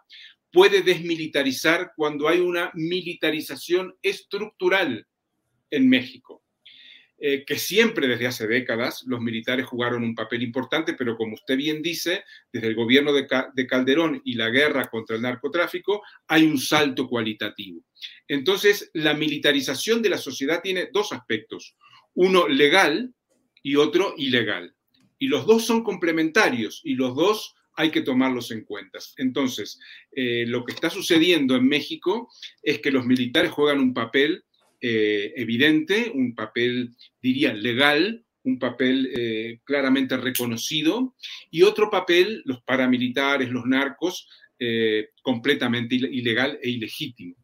puede 0.50 0.82
desmilitarizar 0.82 1.92
cuando 1.98 2.30
hay 2.30 2.40
una 2.40 2.72
militarización 2.74 3.98
estructural 4.02 5.06
en 5.72 5.90
México. 5.90 6.42
Eh, 7.20 7.46
que 7.46 7.58
siempre 7.58 8.08
desde 8.08 8.28
hace 8.28 8.46
décadas 8.46 9.04
los 9.08 9.20
militares 9.20 9.66
jugaron 9.66 10.04
un 10.04 10.14
papel 10.14 10.44
importante, 10.44 10.94
pero 10.94 11.18
como 11.18 11.34
usted 11.34 11.58
bien 11.58 11.82
dice, 11.82 12.24
desde 12.54 12.68
el 12.68 12.76
gobierno 12.76 13.12
de, 13.12 13.28
de, 13.56 13.66
Calderón 13.66 14.22
y 14.24 14.36
la 14.36 14.50
guerra 14.50 14.88
contra 14.88 15.16
el 15.16 15.24
narcotráfico 15.24 16.04
hay 16.28 16.44
un 16.44 16.60
salto 16.60 17.08
cualitativo. 17.08 17.82
Entonces, 18.28 18.92
la 18.94 19.16
militarización 19.16 20.04
de 20.04 20.12
la 20.12 20.20
sociedad 20.20 20.62
tiene 20.62 20.90
dos 20.94 21.12
aspectos, 21.12 21.76
uno 22.14 22.48
legal 22.48 23.12
y 23.64 23.78
otro 23.78 24.14
ilegal. 24.16 24.76
Y 25.18 25.28
los 25.28 25.48
dos 25.48 25.66
son 25.66 25.84
complementarios 25.84 26.82
y 26.84 26.94
los 26.94 27.16
dos 27.16 27.56
hay 27.74 27.90
que 27.90 28.02
tomarlos 28.02 28.52
en 28.52 28.64
cuenta. 28.64 29.00
Entonces, 29.18 29.80
eh, 30.12 30.46
lo 30.48 30.64
que 30.64 30.74
está 30.74 30.92
sucediendo 30.92 31.56
en 31.56 31.68
México 31.68 32.32
es 32.62 32.80
que 32.80 32.92
los 32.92 33.06
militares 33.06 33.52
juegan 33.52 33.80
un 33.80 33.94
papel 33.94 34.44
eh, 34.80 35.34
evidente, 35.36 36.12
un 36.14 36.36
papel, 36.36 36.96
diría, 37.22 37.54
legal, 37.54 38.24
un 38.44 38.60
papel 38.60 39.12
eh, 39.16 39.60
claramente 39.64 40.18
reconocido, 40.18 41.16
y 41.50 41.64
otro 41.64 41.90
papel, 41.90 42.44
los 42.46 42.62
paramilitares, 42.62 43.50
los 43.50 43.66
narcos, 43.66 44.30
eh, 44.60 45.10
completamente 45.22 45.96
ilegal 45.96 46.60
e 46.62 46.70
ilegítimo. 46.70 47.36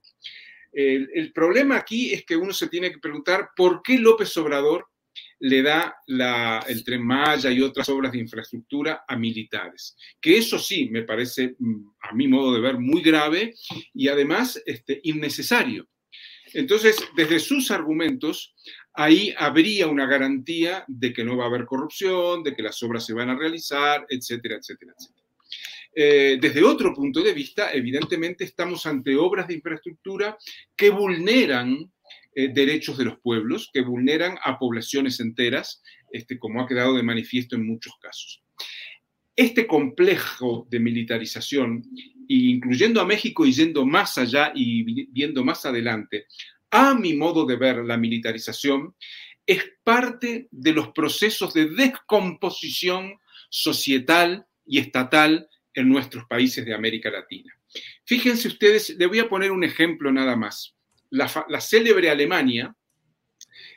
El, 0.72 1.32
problema 1.34 1.78
aquí 1.78 2.12
es 2.12 2.26
que 2.26 2.36
uno 2.36 2.52
se 2.52 2.68
tiene 2.68 2.92
que 2.92 2.98
preguntar 2.98 3.50
por 3.56 3.84
qué 3.84 4.00
López 4.00 4.36
Obrador 4.38 4.88
le 5.40 5.62
da 5.62 5.96
el 6.68 6.84
tren 6.84 7.06
Maya 7.06 7.52
y 7.52 7.62
otras 7.62 7.88
obras 7.90 8.12
de 8.12 8.18
infraestructura 8.18 9.04
a 9.08 9.16
militares. 9.16 9.96
Que 10.20 10.38
eso 10.38 10.58
sí 10.58 10.90
me 10.90 11.04
parece, 11.04 11.56
mm, 11.60 11.90
a 12.02 12.16
mi 12.16 12.28
modo 12.28 12.56
de 12.56 12.62
ver, 12.62 12.80
muy 12.80 13.04
grave 13.04 13.54
y 13.94 14.08
además 14.08 14.60
este, 14.66 15.00
innecesario. 15.04 15.88
Entonces, 16.54 16.98
desde 17.16 17.40
sus 17.40 17.72
argumentos, 17.72 18.56
ahí 18.94 19.34
habría 19.38 19.88
una 19.88 20.06
garantía 20.06 20.86
de 20.88 21.12
que 21.14 21.24
no 21.24 21.38
va 21.38 21.46
a 21.46 21.48
haber 21.48 21.66
corrupción, 21.66 22.44
de 22.44 22.56
que 22.56 22.64
las 22.64 22.82
obras 22.84 23.06
se 23.06 23.14
van 23.14 23.30
a 23.30 23.36
realizar, 23.36 24.06
etcétera, 24.10 24.58
etcétera, 24.58 24.94
etcétera. 24.98 25.24
Eh, 25.96 26.38
desde 26.42 26.64
otro 26.64 26.94
punto 26.94 27.22
de 27.22 27.34
vista, 27.34 27.72
evidentemente 27.72 28.44
estamos 28.44 28.86
ante 28.86 29.16
obras 29.16 29.48
de 29.48 29.56
infraestructura 29.56 30.38
que 30.76 30.90
vulneran 30.90 31.92
eh, 32.36 32.52
derechos 32.52 32.98
de 32.98 33.06
los 33.06 33.20
pueblos, 33.20 33.70
que 33.72 33.82
vulneran 33.82 34.38
a 34.44 34.58
poblaciones 34.58 35.20
enteras, 35.20 35.84
este, 36.12 36.40
como 36.40 36.62
ha 36.62 36.68
quedado 36.68 36.96
de 36.96 37.04
manifiesto 37.04 37.56
en 37.56 37.68
muchos 37.68 37.94
casos. 38.02 38.43
Este 39.36 39.66
complejo 39.66 40.68
de 40.70 40.80
militarización 40.80 41.84
incluyendo 42.28 43.02
a 43.02 43.06
México 43.06 43.46
y 43.46 43.52
yendo 43.52 43.86
más 43.86 44.18
allá 44.18 44.52
y 44.56 45.06
viendo 45.12 45.44
más 45.44 45.66
adelante, 45.66 46.28
a 46.72 46.96
mi 46.96 47.14
modo 47.14 47.46
de 47.46 47.56
ver 47.56 47.78
la 47.78 47.98
militarización, 47.98 48.96
es 49.46 49.64
parte 49.84 50.48
de 50.52 50.74
los 50.74 50.90
procesos 50.90 51.54
de 51.54 51.66
descomposición 51.66 53.20
societal 53.50 54.46
y 54.66 54.80
estatal 54.80 55.48
en 55.74 55.90
nuestros 55.90 56.26
países 56.26 56.66
de 56.66 56.74
América 56.74 57.12
Latina. 57.12 57.54
Fíjense 58.06 58.48
ustedes, 58.48 58.96
le 58.98 59.06
voy 59.06 59.20
a 59.20 59.30
poner 59.30 59.52
un 59.52 59.64
ejemplo 59.64 60.12
nada 60.12 60.36
más. 60.36 60.76
La, 61.10 61.28
célebre 61.60 62.10
Alemania, 62.10 62.76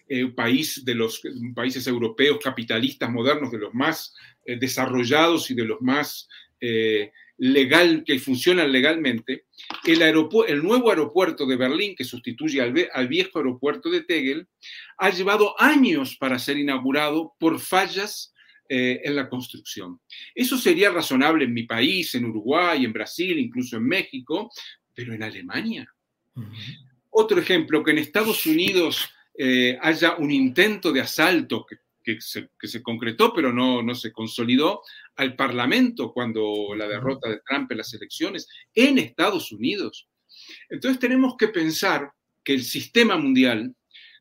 eh, 0.09 0.29
país 0.29 0.85
de 0.85 0.95
los 0.95 1.21
países 1.55 1.87
europeos 1.87 2.39
capitalistas 2.43 3.11
modernos, 3.11 3.51
de 3.51 3.59
los 3.59 3.75
más 3.75 4.15
desarrollados 4.59 5.51
y 5.51 5.55
de 5.55 5.65
los 5.65 5.81
más 5.81 6.29
eh, 6.61 7.13
legal, 7.39 8.03
que 8.07 8.19
funcionan 8.19 8.73
legalmente, 8.73 9.45
el, 9.85 10.01
el 10.01 10.63
nuevo 10.63 10.91
aeropuerto 10.91 11.47
de 11.47 11.57
Berlín, 11.57 11.95
que 11.95 12.05
sustituye 12.05 12.63
al, 12.63 12.75
al, 12.93 13.09
viejo 13.09 13.39
aeropuerto 13.39 13.91
de 13.91 14.03
Tegel, 14.03 14.49
ha 14.97 15.11
llevado 15.11 15.61
años 15.61 16.17
para 16.17 16.39
ser 16.39 16.57
inaugurado 16.57 17.35
por 17.39 17.61
fallas 17.61 18.33
eh, 18.69 19.01
en 19.05 19.15
la 19.15 19.29
construcción. 19.29 20.01
Eso 20.35 20.57
sería 20.57 20.91
razonable 20.91 21.45
en 21.45 21.53
mi 21.53 21.63
país, 21.65 22.15
en 22.15 22.25
Uruguay, 22.25 22.85
en 22.85 22.93
Brasil, 22.93 23.39
incluso 23.39 23.77
en 23.77 23.87
México, 23.87 24.51
pero 24.93 25.15
en 25.15 25.23
Alemania. 25.23 25.87
Otro 27.11 27.39
ejemplo, 27.39 27.85
que 27.85 27.93
en 27.93 27.99
Estados 27.99 28.45
Unidos 28.45 29.09
eh, 29.39 29.79
haya 29.81 30.17
un 30.17 30.33
intento 30.33 30.91
de 30.91 31.01
asalto 31.01 31.65
que 31.65 31.77
que 32.15 32.69
se, 32.69 32.83
concretó, 32.83 33.33
pero 33.35 33.53
no, 33.53 33.83
no 33.83 33.95
se 33.95 34.13
consolidó, 34.13 34.83
al 35.17 35.35
Parlamento 35.35 36.13
cuando 36.13 36.75
la 36.77 36.87
derrota 36.87 37.29
de 37.29 37.41
Trump 37.47 37.71
en 37.73 37.79
las 37.79 37.93
elecciones 37.95 38.49
en 38.75 38.99
Estados 38.99 39.51
Unidos. 39.51 40.09
Entonces 40.69 41.01
tenemos 41.01 41.37
que 41.37 41.49
pensar 41.49 42.13
que 42.45 42.55
el 42.55 42.63
sistema 42.63 43.17
mundial, 43.17 43.75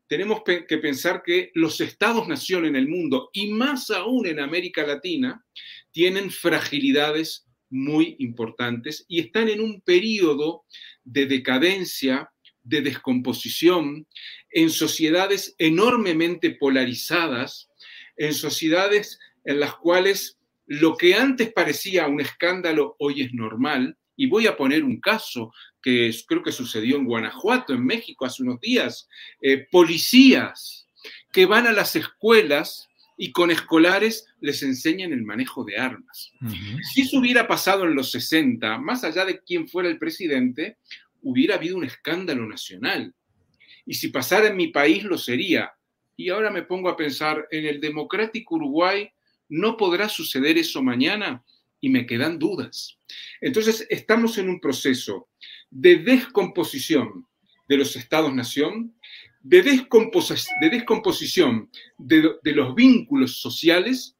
tenemos 0.07 0.41
que 0.43 0.77
pensar 0.77 1.23
que 1.23 1.51
los 1.55 1.81
estados-nación 1.81 2.65
en 2.65 2.75
el 2.75 2.87
mundo 2.87 3.29
y 3.33 3.47
más 3.47 3.89
aún 3.89 4.27
en 4.27 4.39
América 4.39 4.85
Latina 4.85 5.43
tienen 5.91 6.29
fragilidades 6.29 7.45
muy 7.69 8.15
importantes 8.19 9.05
y 9.07 9.19
están 9.19 9.49
en 9.49 9.61
un 9.61 9.81
periodo 9.81 10.63
de 11.03 11.25
decadencia, 11.25 12.29
de 12.63 12.81
descomposición, 12.81 14.07
en 14.49 14.69
sociedades 14.69 15.55
enormemente 15.57 16.51
polarizadas, 16.51 17.69
en 18.17 18.33
sociedades 18.33 19.19
en 19.43 19.59
las 19.59 19.75
cuales 19.75 20.37
lo 20.65 20.97
que 20.97 21.15
antes 21.15 21.51
parecía 21.53 22.07
un 22.07 22.21
escándalo 22.21 22.95
hoy 22.99 23.21
es 23.21 23.33
normal. 23.33 23.97
Y 24.17 24.27
voy 24.27 24.47
a 24.47 24.55
poner 24.55 24.83
un 24.83 25.01
caso 25.01 25.51
que 25.81 26.09
creo 26.25 26.41
que 26.41 26.51
sucedió 26.51 26.95
en 26.95 27.05
Guanajuato, 27.05 27.73
en 27.73 27.85
México, 27.85 28.25
hace 28.25 28.43
unos 28.43 28.59
días. 28.61 29.09
Eh, 29.41 29.67
policías 29.69 30.87
que 31.31 31.45
van 31.45 31.67
a 31.67 31.73
las 31.73 31.95
escuelas 31.95 32.87
y 33.17 33.31
con 33.31 33.51
escolares 33.51 34.25
les 34.39 34.63
enseñan 34.63 35.13
el 35.13 35.23
manejo 35.23 35.63
de 35.63 35.77
armas. 35.77 36.31
Si 36.93 37.01
eso 37.01 37.19
hubiera 37.19 37.47
pasado 37.47 37.85
en 37.85 37.95
los 37.95 38.11
60, 38.11 38.77
más 38.79 39.03
allá 39.03 39.25
de 39.25 39.41
quién 39.41 39.67
fuera 39.67 39.89
el 39.89 39.99
presidente, 39.99 40.77
hubiera 41.21 41.55
habido 41.55 41.77
un 41.77 41.85
escándalo 41.85 42.45
nacional. 42.45 43.13
Y 43.85 43.93
si 43.93 44.09
pasara 44.09 44.47
en 44.47 44.57
mi 44.57 44.67
país, 44.67 45.03
lo 45.03 45.17
sería. 45.17 45.73
Y 46.17 46.29
ahora 46.29 46.49
me 46.49 46.63
pongo 46.63 46.89
a 46.89 46.97
pensar, 46.97 47.47
en 47.51 47.65
el 47.65 47.81
democrático 47.81 48.55
Uruguay 48.55 49.09
no 49.49 49.77
podrá 49.77 50.09
suceder 50.09 50.57
eso 50.57 50.81
mañana 50.81 51.43
y 51.81 51.89
me 51.89 52.05
quedan 52.05 52.39
dudas. 52.39 52.97
Entonces, 53.41 53.85
estamos 53.89 54.37
en 54.37 54.49
un 54.49 54.59
proceso 54.59 55.27
de 55.69 55.97
descomposición 55.97 57.27
de 57.67 57.77
los 57.77 57.95
estados-nación, 57.95 58.95
de, 59.41 59.61
de, 59.61 60.69
descomposición 60.71 61.69
de, 61.97 62.51
los 62.53 62.75
vínculos 62.75 63.39
sociales 63.39 64.15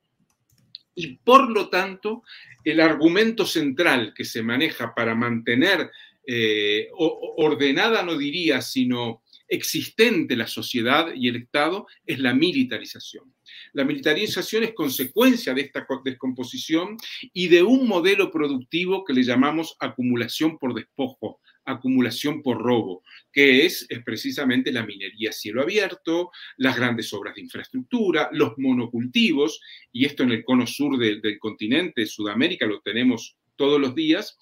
y, 0.93 1.15
por 1.17 1.49
lo 1.49 1.69
tanto, 1.69 2.23
el 2.63 2.79
argumento 2.79 3.45
central 3.45 4.13
que 4.15 4.25
se 4.25 4.43
maneja 4.43 4.93
para 4.93 5.15
mantener 5.15 5.89
eh, 6.27 6.89
ordenada, 6.93 8.03
no 8.03 8.17
diría, 8.17 8.61
sino 8.61 9.23
existente 9.47 10.35
la 10.35 10.47
sociedad 10.47 11.13
y 11.15 11.27
el 11.27 11.37
Estado 11.37 11.87
es 12.05 12.19
la 12.19 12.33
militarización. 12.33 13.33
La 13.73 13.83
militarización 13.83 14.63
es 14.63 14.73
consecuencia 14.73 15.53
de 15.53 15.61
esta 15.61 15.85
descomposición 16.03 16.97
y 17.33 17.47
de 17.47 17.63
un 17.63 17.87
modelo 17.87 18.31
productivo 18.31 19.03
que 19.03 19.13
le 19.13 19.23
llamamos 19.23 19.75
acumulación 19.79 20.57
por 20.57 20.73
despojo, 20.73 21.39
acumulación 21.65 22.41
por 22.41 22.61
robo, 22.61 23.03
que 23.31 23.65
es, 23.65 23.87
precisamente 24.05 24.71
la 24.71 24.85
minería 24.85 25.29
a 25.29 25.33
cielo 25.33 25.61
abierto, 25.61 26.31
las 26.57 26.75
grandes 26.75 27.11
obras 27.13 27.35
de 27.35 27.41
infraestructura, 27.41 28.29
los 28.31 28.53
monocultivos, 28.57 29.59
y 29.91 30.05
esto 30.05 30.23
en 30.23 30.31
el 30.31 30.43
cono 30.43 30.67
sur 30.67 30.97
del 30.97 31.39
continente, 31.39 32.05
Sudamérica, 32.05 32.65
lo 32.65 32.81
tenemos 32.81 33.37
todos 33.55 33.79
los 33.79 33.95
días, 33.95 34.37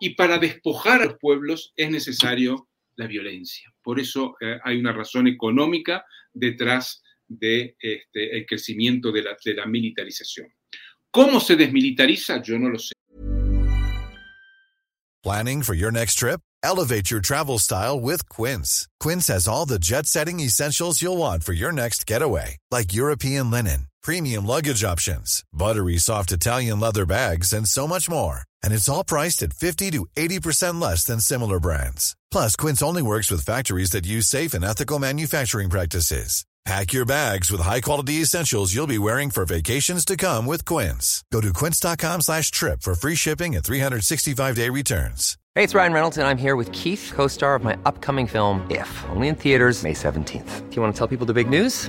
y 0.00 0.10
para 0.10 0.38
despojar 0.38 1.02
a 1.02 1.06
los 1.06 1.18
pueblos 1.18 1.72
es 1.76 1.90
necesario 1.90 2.68
la 2.96 3.06
violencia. 3.06 3.70
Por 3.82 4.00
eso 4.00 4.36
eh, 4.40 4.58
hay 4.64 4.78
una 4.78 4.92
razón 4.92 5.26
económica 5.26 6.04
detrás 6.32 7.02
del 7.28 7.38
de, 7.38 7.76
este, 7.78 8.46
crecimiento 8.46 9.10
de 9.12 9.22
la, 9.22 9.36
de 9.44 9.54
la 9.54 9.66
militarización. 9.66 10.48
¿Cómo 11.10 11.40
se 11.40 11.56
desmilitariza? 11.56 12.42
Yo 12.42 12.58
no 12.58 12.68
lo 12.68 12.78
sé. 12.78 12.92
Planning 15.22 15.62
for 15.62 15.74
your 15.74 15.90
next 15.90 16.18
trip? 16.18 16.40
Elevate 16.62 17.10
your 17.10 17.20
travel 17.20 17.58
style 17.58 17.98
with 17.98 18.28
Quince. 18.28 18.86
Quince 19.00 19.26
has 19.28 19.48
all 19.48 19.66
the 19.66 19.78
jet-setting 19.78 20.38
essentials 20.40 21.02
you'll 21.02 21.16
want 21.16 21.42
for 21.42 21.52
your 21.52 21.72
next 21.72 22.06
getaway, 22.06 22.58
like 22.70 22.94
European 22.94 23.50
linen, 23.50 23.88
premium 24.02 24.46
luggage 24.46 24.84
options, 24.84 25.42
buttery 25.52 25.98
soft 25.98 26.30
Italian 26.30 26.78
leather 26.78 27.06
bags, 27.06 27.52
and 27.52 27.66
so 27.68 27.88
much 27.88 28.08
more. 28.08 28.42
And 28.66 28.74
it's 28.74 28.88
all 28.88 29.04
priced 29.04 29.44
at 29.44 29.52
50 29.52 29.92
to 29.92 30.06
80% 30.16 30.80
less 30.80 31.04
than 31.04 31.20
similar 31.20 31.60
brands. 31.60 32.16
Plus, 32.32 32.56
Quince 32.56 32.82
only 32.82 33.00
works 33.00 33.30
with 33.30 33.44
factories 33.44 33.92
that 33.92 34.04
use 34.04 34.26
safe 34.26 34.54
and 34.54 34.64
ethical 34.64 34.98
manufacturing 34.98 35.70
practices. 35.70 36.44
Pack 36.64 36.92
your 36.92 37.06
bags 37.06 37.52
with 37.52 37.60
high-quality 37.60 38.14
essentials 38.14 38.74
you'll 38.74 38.88
be 38.88 38.98
wearing 38.98 39.30
for 39.30 39.44
vacations 39.44 40.04
to 40.04 40.16
come 40.16 40.46
with 40.46 40.64
Quince. 40.64 41.22
Go 41.30 41.40
to 41.40 41.52
quince.com 41.52 42.22
slash 42.22 42.50
trip 42.50 42.82
for 42.82 42.96
free 42.96 43.14
shipping 43.14 43.54
and 43.54 43.64
365-day 43.64 44.70
returns. 44.70 45.38
Hey, 45.54 45.62
it's 45.62 45.76
Ryan 45.76 45.92
Reynolds, 45.92 46.18
and 46.18 46.26
I'm 46.26 46.36
here 46.36 46.56
with 46.56 46.72
Keith, 46.72 47.12
co-star 47.14 47.54
of 47.54 47.62
my 47.62 47.78
upcoming 47.86 48.26
film, 48.26 48.66
If, 48.68 49.04
only 49.10 49.28
in 49.28 49.36
theaters 49.36 49.84
May 49.84 49.92
17th. 49.92 50.68
Do 50.68 50.74
you 50.74 50.82
want 50.82 50.92
to 50.92 50.98
tell 50.98 51.06
people 51.06 51.24
the 51.24 51.34
big 51.34 51.48
news? 51.48 51.88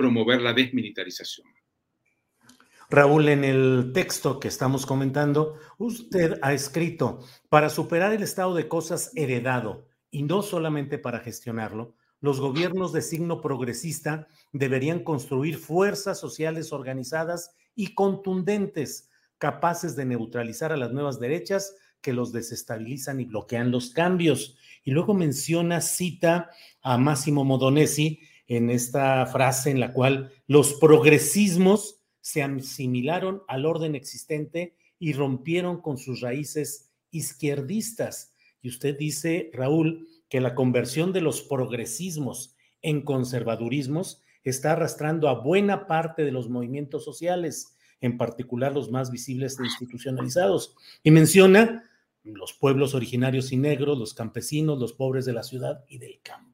promover 0.00 0.40
la 0.40 0.54
desmilitarización. 0.54 1.46
Raúl, 2.88 3.28
en 3.28 3.44
el 3.44 3.90
texto 3.92 4.40
que 4.40 4.48
estamos 4.48 4.86
comentando, 4.86 5.56
usted 5.76 6.38
ha 6.40 6.54
escrito, 6.54 7.18
para 7.50 7.68
superar 7.68 8.14
el 8.14 8.22
estado 8.22 8.54
de 8.54 8.66
cosas 8.66 9.12
heredado 9.14 9.86
y 10.10 10.22
no 10.22 10.40
solamente 10.40 10.96
para 10.96 11.20
gestionarlo, 11.20 11.94
los 12.22 12.40
gobiernos 12.40 12.94
de 12.94 13.02
signo 13.02 13.42
progresista 13.42 14.26
deberían 14.52 15.04
construir 15.04 15.58
fuerzas 15.58 16.18
sociales 16.18 16.72
organizadas 16.72 17.54
y 17.74 17.92
contundentes, 17.94 19.10
capaces 19.36 19.96
de 19.96 20.06
neutralizar 20.06 20.72
a 20.72 20.78
las 20.78 20.92
nuevas 20.92 21.20
derechas 21.20 21.76
que 22.00 22.14
los 22.14 22.32
desestabilizan 22.32 23.20
y 23.20 23.26
bloquean 23.26 23.70
los 23.70 23.90
cambios. 23.90 24.56
Y 24.82 24.92
luego 24.92 25.12
menciona, 25.12 25.82
cita 25.82 26.48
a 26.80 26.96
Máximo 26.96 27.44
Modonesi, 27.44 28.20
en 28.50 28.68
esta 28.68 29.24
frase 29.26 29.70
en 29.70 29.78
la 29.78 29.92
cual 29.92 30.32
los 30.48 30.74
progresismos 30.74 32.02
se 32.20 32.42
asimilaron 32.42 33.44
al 33.46 33.64
orden 33.64 33.94
existente 33.94 34.74
y 34.98 35.12
rompieron 35.12 35.80
con 35.80 35.98
sus 35.98 36.20
raíces 36.20 36.90
izquierdistas. 37.12 38.34
Y 38.60 38.68
usted 38.68 38.98
dice, 38.98 39.52
Raúl, 39.54 40.08
que 40.28 40.40
la 40.40 40.56
conversión 40.56 41.12
de 41.12 41.20
los 41.20 41.42
progresismos 41.42 42.56
en 42.82 43.02
conservadurismos 43.02 44.20
está 44.42 44.72
arrastrando 44.72 45.28
a 45.28 45.40
buena 45.40 45.86
parte 45.86 46.24
de 46.24 46.32
los 46.32 46.48
movimientos 46.48 47.04
sociales, 47.04 47.76
en 48.00 48.18
particular 48.18 48.74
los 48.74 48.90
más 48.90 49.12
visibles 49.12 49.60
e 49.60 49.64
institucionalizados. 49.64 50.74
Y 51.04 51.12
menciona 51.12 51.88
los 52.24 52.52
pueblos 52.52 52.96
originarios 52.96 53.52
y 53.52 53.58
negros, 53.58 53.96
los 53.96 54.12
campesinos, 54.12 54.80
los 54.80 54.92
pobres 54.92 55.24
de 55.24 55.34
la 55.34 55.44
ciudad 55.44 55.84
y 55.86 55.98
del 55.98 56.20
campo. 56.20 56.49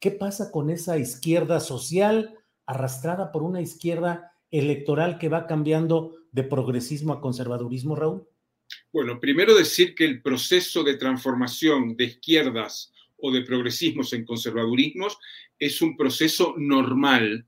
¿Qué 0.00 0.10
pasa 0.10 0.50
con 0.50 0.70
esa 0.70 0.98
izquierda 0.98 1.60
social 1.60 2.38
arrastrada 2.64 3.32
por 3.32 3.42
una 3.42 3.60
izquierda 3.60 4.32
electoral 4.50 5.18
que 5.18 5.28
va 5.28 5.46
cambiando 5.46 6.16
de 6.32 6.42
progresismo 6.42 7.12
a 7.12 7.20
conservadurismo, 7.20 7.94
Raúl? 7.94 8.26
Bueno, 8.92 9.20
primero 9.20 9.54
decir 9.54 9.94
que 9.94 10.06
el 10.06 10.22
proceso 10.22 10.82
de 10.82 10.96
transformación 10.96 11.96
de 11.96 12.04
izquierdas 12.04 12.94
o 13.18 13.30
de 13.30 13.42
progresismos 13.42 14.14
en 14.14 14.24
conservadurismos 14.24 15.18
es 15.58 15.82
un 15.82 15.96
proceso 15.98 16.54
normal. 16.56 17.46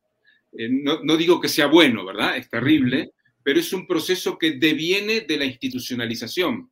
Eh, 0.53 0.69
no, 0.71 1.17
digo 1.17 1.41
que 1.41 1.49
sea 1.49 1.67
bueno, 1.67 2.05
¿verdad? 2.05 2.37
Es 2.37 2.51
terrible, 2.51 3.13
pero 3.43 3.61
es 3.61 3.73
un 3.73 3.87
proceso 3.87 4.37
que 4.37 4.53
deviene 4.53 5.23
de 5.23 5.39
la 5.39 5.47
institucionalización, 5.47 6.71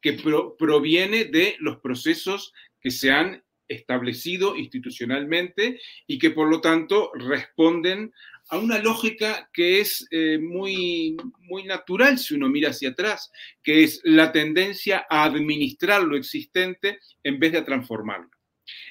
que 0.00 0.14
proviene 0.58 1.26
de 1.26 1.54
los 1.60 1.78
procesos 1.78 2.52
que 2.80 2.90
se 2.90 3.12
han 3.12 3.44
establecido 3.70 4.56
institucionalmente 4.56 5.80
y 6.06 6.18
que 6.18 6.30
por 6.30 6.50
lo 6.50 6.60
tanto 6.60 7.10
responden 7.14 8.12
a 8.50 8.58
una 8.58 8.78
lógica 8.78 9.48
que 9.52 9.80
es 9.80 10.06
eh, 10.10 10.38
muy, 10.38 11.16
muy 11.38 11.64
natural 11.64 12.18
si 12.18 12.34
uno 12.34 12.48
mira 12.48 12.70
hacia 12.70 12.90
atrás, 12.90 13.30
que 13.62 13.84
es 13.84 14.00
la 14.04 14.32
tendencia 14.32 15.06
a 15.08 15.24
administrar 15.24 16.02
lo 16.02 16.16
existente 16.16 16.98
en 17.22 17.38
vez 17.38 17.52
de 17.52 17.62
transformarlo. 17.62 18.39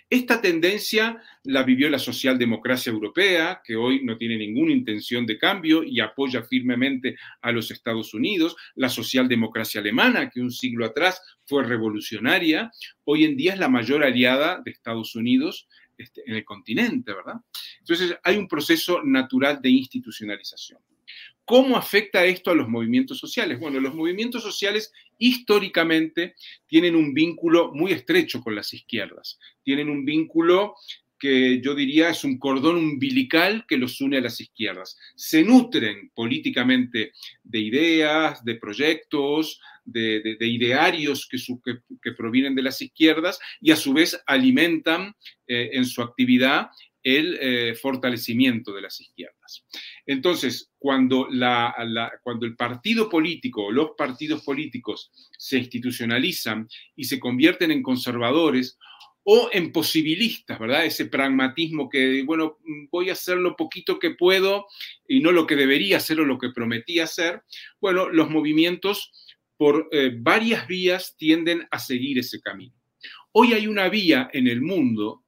Esta 0.09 0.41
tendencia 0.41 1.21
la 1.43 1.61
vivió 1.61 1.87
la 1.87 1.99
socialdemocracia 1.99 2.91
europea, 2.91 3.61
que 3.63 3.75
hoy 3.75 4.03
no 4.03 4.17
tiene 4.17 4.37
ninguna 4.37 4.71
intención 4.71 5.27
de 5.27 5.37
cambio 5.37 5.83
y 5.83 5.99
apoya 5.99 6.41
firmemente 6.41 7.15
a 7.41 7.51
los 7.51 7.69
Estados 7.69 8.15
Unidos, 8.15 8.55
la 8.73 8.89
socialdemocracia 8.89 9.81
alemana, 9.81 10.31
que 10.31 10.41
un 10.41 10.49
siglo 10.49 10.85
atrás 10.85 11.21
fue 11.45 11.63
revolucionaria, 11.63 12.71
hoy 13.03 13.23
en 13.23 13.37
día 13.37 13.53
es 13.53 13.59
la 13.59 13.69
mayor 13.69 14.03
aliada 14.03 14.59
de 14.65 14.71
Estados 14.71 15.15
Unidos 15.15 15.67
este, 15.95 16.23
en 16.25 16.37
el 16.37 16.43
continente, 16.43 17.13
¿verdad? 17.13 17.35
Entonces 17.77 18.17
hay 18.23 18.37
un 18.37 18.47
proceso 18.47 19.03
natural 19.03 19.61
de 19.61 19.69
institucionalización. 19.69 20.79
¿Cómo 21.49 21.77
afecta 21.77 22.23
esto 22.25 22.51
a 22.51 22.55
los 22.55 22.69
movimientos 22.69 23.17
sociales? 23.17 23.59
Bueno, 23.59 23.79
los 23.79 23.95
movimientos 23.95 24.43
sociales 24.43 24.93
históricamente 25.17 26.35
tienen 26.67 26.95
un 26.95 27.11
vínculo 27.11 27.71
muy 27.73 27.91
estrecho 27.91 28.39
con 28.43 28.53
las 28.53 28.71
izquierdas, 28.71 29.39
tienen 29.63 29.89
un 29.89 30.05
vínculo 30.05 30.75
que 31.17 31.59
yo 31.59 31.73
diría 31.73 32.11
es 32.11 32.23
un 32.23 32.37
cordón 32.37 32.75
umbilical 32.75 33.65
que 33.67 33.77
los 33.77 33.99
une 33.99 34.19
a 34.19 34.21
las 34.21 34.39
izquierdas. 34.39 34.95
Se 35.15 35.41
nutren 35.43 36.11
políticamente 36.13 37.13
de 37.43 37.59
ideas, 37.59 38.45
de 38.45 38.53
proyectos, 38.53 39.59
de, 39.83 40.37
idearios 40.41 41.27
que, 41.27 42.11
provienen 42.11 42.53
de 42.53 42.61
las 42.61 42.79
izquierdas 42.79 43.39
y 43.59 43.71
a 43.71 43.75
su 43.75 43.91
vez 43.93 44.21
alimentan 44.27 45.15
eh, 45.47 45.71
en 45.73 45.85
su 45.85 46.03
actividad 46.03 46.69
el 47.17 47.37
eh, 47.41 47.75
fortalecimiento 47.75 48.73
de 48.73 48.81
las 48.81 48.99
izquierdas. 48.99 49.65
Entonces, 50.05 50.71
cuando, 50.77 51.27
el 51.29 52.55
partido 52.55 53.09
político 53.09 53.65
o 53.65 53.71
los 53.71 53.91
partidos 53.97 54.43
políticos 54.43 55.11
se 55.37 55.57
institucionalizan 55.57 56.67
y 56.95 57.05
se 57.05 57.19
convierten 57.19 57.71
en 57.71 57.83
conservadores 57.83 58.77
o 59.23 59.49
en 59.51 59.71
posibilistas, 59.71 60.57
¿verdad? 60.59 60.85
Ese 60.85 61.05
pragmatismo 61.05 61.89
que, 61.89 62.23
bueno, 62.23 62.57
voy 62.89 63.09
a 63.09 63.13
hacer 63.13 63.37
lo 63.37 63.55
poquito 63.55 63.99
que 63.99 64.11
puedo 64.11 64.65
y 65.07 65.19
no 65.19 65.31
lo 65.31 65.45
que 65.45 65.55
debería 65.55 65.97
hacer 65.97 66.19
o 66.19 66.25
lo 66.25 66.39
que 66.39 66.49
prometí 66.49 66.99
hacer, 66.99 67.43
bueno, 67.79 68.09
los 68.09 68.29
movimientos 68.29 69.11
por 69.57 69.89
eh, 69.91 70.11
varias 70.17 70.67
vías 70.67 71.15
tienden 71.17 71.67
a 71.69 71.79
seguir 71.79 72.17
ese 72.17 72.39
camino. 72.39 72.73
Hoy 73.33 73.53
hay 73.53 73.67
una 73.67 73.89
vía 73.89 74.29
en 74.33 74.47
el 74.47 74.61
mundo 74.61 75.25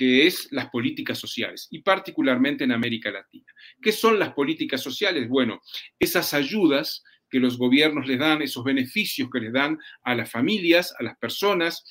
que 0.00 0.26
es 0.26 0.48
las 0.50 0.70
políticas 0.70 1.18
sociales, 1.18 1.68
y 1.70 1.82
particularmente 1.82 2.64
en 2.64 2.72
América 2.72 3.10
Latina. 3.10 3.44
¿Qué 3.82 3.92
son 3.92 4.18
las 4.18 4.32
políticas 4.32 4.80
sociales? 4.80 5.28
Bueno, 5.28 5.60
esas 5.98 6.32
ayudas 6.32 7.04
que 7.28 7.38
los 7.38 7.58
gobiernos 7.58 8.06
les 8.06 8.18
dan, 8.18 8.40
esos 8.40 8.64
beneficios 8.64 9.28
que 9.30 9.40
les 9.40 9.52
dan 9.52 9.78
a 10.02 10.14
las 10.14 10.30
familias, 10.30 10.94
a 10.98 11.02
las 11.02 11.18
personas, 11.18 11.84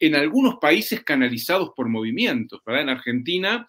en 0.00 0.16
algunos 0.16 0.56
países 0.60 1.04
canalizados 1.04 1.70
por 1.76 1.88
movimientos, 1.88 2.58
¿verdad? 2.66 2.82
En 2.82 2.88
Argentina 2.88 3.64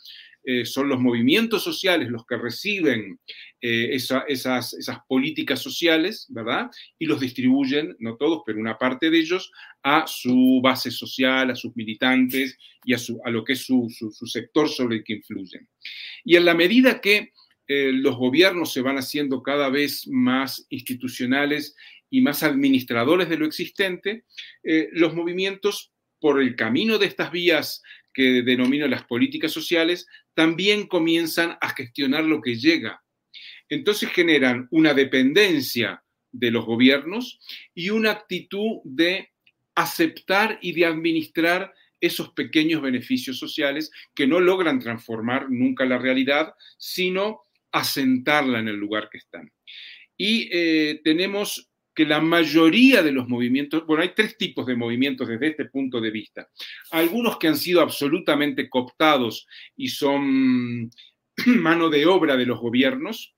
eh, 0.45 0.65
son 0.65 0.89
los 0.89 0.99
movimientos 0.99 1.63
sociales 1.63 2.09
los 2.09 2.25
que 2.25 2.35
reciben 2.35 3.17
eh, 3.61 3.91
esas, 3.93 4.75
políticas 5.07 5.61
sociales, 5.61 6.27
¿verdad? 6.29 6.69
Y 6.99 7.05
los 7.05 7.21
distribuyen, 7.21 7.95
no 7.99 8.17
todos, 8.17 8.41
pero 8.45 8.59
una 8.59 8.77
parte 8.77 9.09
de 9.09 9.19
ellos, 9.19 9.51
a 9.83 10.05
su 10.05 10.59
base 10.61 10.91
social, 10.91 11.49
a 11.49 11.55
sus 11.55 11.73
militantes 11.77 12.57
y 12.83 12.93
a, 12.93 13.29
lo 13.29 13.45
que 13.45 13.53
es 13.53 13.61
su, 13.61 13.87
su, 13.89 14.27
sector 14.27 14.67
sobre 14.67 14.97
el 14.97 15.03
que 15.05 15.13
influyen. 15.13 15.67
Y 16.25 16.35
en 16.35 16.43
la 16.43 16.55
medida 16.55 16.99
que 16.99 17.31
eh, 17.67 17.91
los 17.93 18.17
gobiernos 18.17 18.73
se 18.73 18.81
van 18.81 18.97
haciendo 18.97 19.41
cada 19.41 19.69
vez 19.69 20.07
más 20.07 20.65
institucionales 20.69 21.73
y 22.09 22.19
más 22.19 22.43
administradores 22.43 23.29
de 23.29 23.37
lo 23.37 23.45
existente, 23.45 24.25
los 24.91 25.15
movimientos 25.15 25.91
por 26.19 26.39
el 26.39 26.55
camino 26.55 26.99
de 26.99 27.07
estas 27.07 27.31
vías 27.31 27.81
que 28.13 28.43
denomino 28.43 28.87
las 28.87 29.03
políticas 29.05 29.51
sociales, 29.51 30.07
también 30.33 30.87
comienzan 30.87 31.57
a 31.61 31.69
gestionar 31.69 32.23
lo 32.23 32.41
que 32.41 32.55
llega. 32.55 33.03
Entonces 33.69 34.09
generan 34.09 34.67
una 34.71 34.93
dependencia 34.93 36.03
de 36.31 36.51
los 36.51 36.65
gobiernos 36.65 37.39
y 37.73 37.89
una 37.89 38.11
actitud 38.11 38.81
de 38.83 39.31
aceptar 39.75 40.59
y 40.61 40.73
de 40.73 40.85
administrar 40.85 41.73
esos 42.01 42.31
pequeños 42.33 42.81
beneficios 42.81 43.39
sociales 43.39 43.89
que 44.13 44.27
no 44.27 44.39
logran 44.39 44.79
transformar 44.79 45.49
nunca 45.49 45.85
la 45.85 45.97
realidad, 45.97 46.53
sino 46.77 47.43
asentarla 47.71 48.59
en 48.59 48.67
el 48.67 48.75
lugar 48.75 49.09
que 49.09 49.19
están. 49.19 49.51
Y 50.17 50.49
eh, 50.51 51.01
tenemos 51.03 51.71
que 51.93 52.05
la 52.05 52.19
mayoría 52.19 53.03
de 53.03 53.11
los 53.11 53.27
movimientos, 53.27 53.85
bueno, 53.85 54.03
hay 54.03 54.11
tres 54.15 54.37
tipos 54.37 54.65
de 54.65 54.75
movimientos 54.75 55.27
desde 55.27 55.47
este 55.47 55.65
punto 55.65 56.01
de 56.01 56.11
vista. 56.11 56.49
Algunos 56.91 57.37
que 57.37 57.47
han 57.47 57.57
sido 57.57 57.81
absolutamente 57.81 58.69
cooptados 58.69 59.47
y 59.75 59.89
son 59.89 60.89
mano 61.45 61.89
de 61.89 62.05
obra 62.05 62.35
de 62.35 62.45
los 62.45 62.59
gobiernos, 62.59 63.35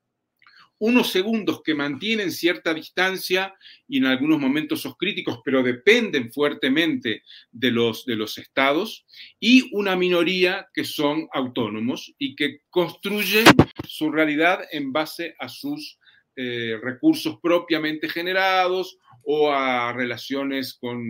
unos 0.77 1.09
segundos 1.09 1.61
que 1.63 1.73
mantienen 1.73 2.31
cierta 2.31 2.73
distancia 2.73 3.55
y 3.87 3.97
en 3.97 4.05
algunos 4.05 4.39
momentos 4.39 4.81
son 4.81 4.93
críticos, 4.93 5.39
pero 5.43 5.63
dependen 5.63 6.33
fuertemente 6.33 7.23
de 7.51 7.71
los, 7.71 8.05
de 8.05 8.15
los 8.15 8.37
estados, 8.37 9.05
y 9.39 9.69
una 9.73 9.95
minoría 9.95 10.67
que 10.73 10.83
son 10.83 11.27
autónomos 11.31 12.13
y 12.17 12.35
que 12.35 12.59
construyen 12.69 13.45
su 13.87 14.11
realidad 14.11 14.65
en 14.71 14.91
base 14.91 15.35
a 15.39 15.47
sus 15.47 15.97
eh, 16.35 16.77
recursos 16.81 17.39
propiamente 17.41 18.09
generados 18.09 18.97
o 19.23 19.51
a 19.51 19.93
relaciones 19.93 20.73
con 20.73 21.01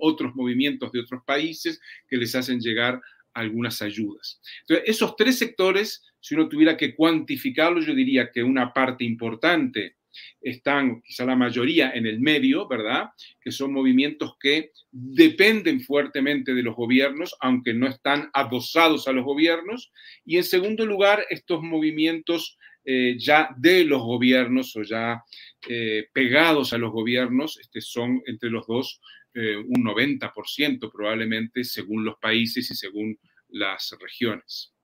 otros 0.00 0.34
movimientos 0.34 0.92
de 0.92 1.00
otros 1.00 1.22
países 1.24 1.80
que 2.08 2.16
les 2.16 2.34
hacen 2.34 2.60
llegar 2.60 3.00
algunas 3.34 3.80
ayudas. 3.82 4.40
Entonces, 4.62 4.88
esos 4.88 5.16
tres 5.16 5.38
sectores, 5.38 6.02
si 6.20 6.34
uno 6.34 6.48
tuviera 6.48 6.76
que 6.76 6.94
cuantificarlos, 6.94 7.86
yo 7.86 7.94
diría 7.94 8.30
que 8.30 8.42
una 8.42 8.72
parte 8.72 9.04
importante 9.04 9.96
están, 10.40 11.00
quizá 11.02 11.24
la 11.24 11.36
mayoría, 11.36 11.92
en 11.92 12.06
el 12.06 12.20
medio, 12.20 12.66
¿verdad? 12.68 13.10
Que 13.40 13.50
son 13.50 13.72
movimientos 13.72 14.36
que 14.40 14.72
dependen 14.90 15.80
fuertemente 15.80 16.54
de 16.54 16.62
los 16.62 16.74
gobiernos, 16.74 17.34
aunque 17.40 17.74
no 17.74 17.86
están 17.86 18.30
adosados 18.32 19.06
a 19.08 19.12
los 19.12 19.24
gobiernos. 19.24 19.92
Y 20.24 20.36
en 20.36 20.44
segundo 20.44 20.84
lugar, 20.84 21.24
estos 21.30 21.62
movimientos 21.62 22.58
eh, 22.92 23.16
ya 23.20 23.54
de 23.56 23.84
los 23.84 24.02
gobiernos 24.02 24.74
o 24.74 24.82
ya 24.82 25.22
eh, 25.68 26.08
pegados 26.12 26.72
a 26.72 26.78
los 26.78 26.90
gobiernos 26.90 27.56
este, 27.60 27.80
son 27.80 28.20
entre 28.26 28.50
los 28.50 28.66
dos 28.66 29.00
eh, 29.32 29.56
un 29.58 29.84
90% 29.84 30.90
probablemente 30.90 31.62
según 31.62 32.04
los 32.04 32.16
países 32.20 32.68
y 32.68 32.74
según 32.74 33.16
las 33.50 33.94
regiones. 34.00 34.74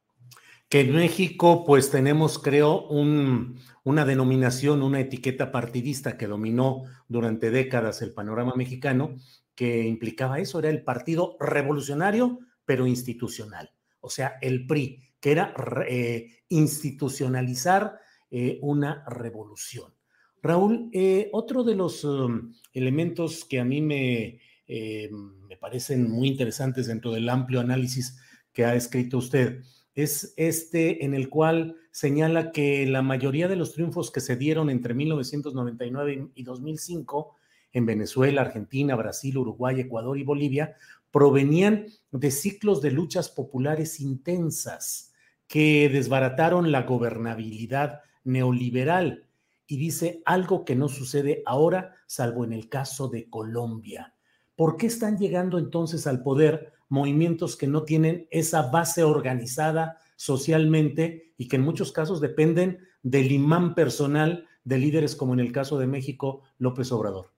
Que 0.68 0.82
en 0.82 0.94
México 0.94 1.64
pues 1.66 1.90
tenemos 1.90 2.38
creo 2.38 2.86
una 2.86 4.04
denominación, 4.04 4.84
una 4.84 5.00
etiqueta 5.00 5.50
partidista 5.50 6.16
que 6.16 6.28
dominó 6.28 6.84
durante 7.08 7.50
décadas 7.50 8.02
el 8.02 8.14
panorama 8.14 8.54
mexicano 8.54 9.16
que 9.56 9.82
implicaba 9.82 10.38
eso, 10.38 10.60
era 10.60 10.70
el 10.70 10.84
Partido 10.84 11.36
Revolucionario 11.40 12.38
pero 12.64 12.86
institucional, 12.86 13.72
o 13.98 14.10
sea, 14.10 14.38
el 14.42 14.64
PRI 14.68 15.02
que 15.26 15.32
era 15.32 15.52
eh, 15.88 16.36
institucionalizar 16.50 17.98
eh, 18.30 18.60
una 18.62 19.04
revolución. 19.08 19.92
Raúl, 20.40 20.88
eh, 20.92 21.30
otro 21.32 21.64
de 21.64 21.74
los 21.74 22.04
um, 22.04 22.52
elementos 22.72 23.44
que 23.44 23.58
a 23.58 23.64
mí 23.64 23.82
me, 23.82 24.38
me 24.68 25.56
parecen 25.56 26.08
muy 26.08 26.28
interesantes 26.28 26.86
dentro 26.86 27.10
del 27.10 27.28
amplio 27.28 27.58
análisis 27.58 28.20
que 28.52 28.66
ha 28.66 28.76
escrito 28.76 29.18
usted 29.18 29.64
es 29.96 30.32
este 30.36 31.04
en 31.04 31.12
el 31.12 31.28
cual 31.28 31.74
señala 31.90 32.52
que 32.52 32.86
la 32.86 33.02
mayoría 33.02 33.48
de 33.48 33.56
los 33.56 33.72
triunfos 33.72 34.12
que 34.12 34.20
se 34.20 34.36
dieron 34.36 34.70
entre 34.70 34.94
1999 34.94 36.28
y 36.36 36.42
2005 36.44 37.34
en 37.72 37.84
Venezuela, 37.84 38.42
Argentina, 38.42 38.94
Brasil, 38.94 39.38
Uruguay, 39.38 39.80
Ecuador 39.80 40.18
y 40.18 40.22
Bolivia 40.22 40.76
provenían 41.10 41.86
de 42.12 42.30
ciclos 42.30 42.80
de 42.80 42.92
luchas 42.92 43.28
populares 43.28 43.98
intensas 43.98 45.14
que 45.46 45.88
desbarataron 45.88 46.72
la 46.72 46.82
gobernabilidad 46.82 48.00
neoliberal 48.24 49.26
y 49.66 49.76
dice 49.78 50.22
algo 50.24 50.64
que 50.64 50.76
no 50.76 50.88
sucede 50.88 51.42
ahora, 51.46 51.94
salvo 52.06 52.44
en 52.44 52.52
el 52.52 52.68
caso 52.68 53.08
de 53.08 53.28
Colombia. 53.28 54.14
¿Por 54.54 54.76
qué 54.76 54.86
están 54.86 55.18
llegando 55.18 55.58
entonces 55.58 56.06
al 56.06 56.22
poder 56.22 56.72
movimientos 56.88 57.56
que 57.56 57.66
no 57.66 57.82
tienen 57.82 58.26
esa 58.30 58.70
base 58.70 59.02
organizada 59.02 59.98
socialmente 60.16 61.32
y 61.36 61.48
que 61.48 61.56
en 61.56 61.62
muchos 61.62 61.92
casos 61.92 62.20
dependen 62.20 62.78
del 63.02 63.30
imán 63.30 63.74
personal 63.74 64.46
de 64.64 64.78
líderes 64.78 65.14
como 65.14 65.34
en 65.34 65.40
el 65.40 65.52
caso 65.52 65.78
de 65.78 65.86
México, 65.86 66.42
López 66.58 66.90
Obrador? 66.92 67.32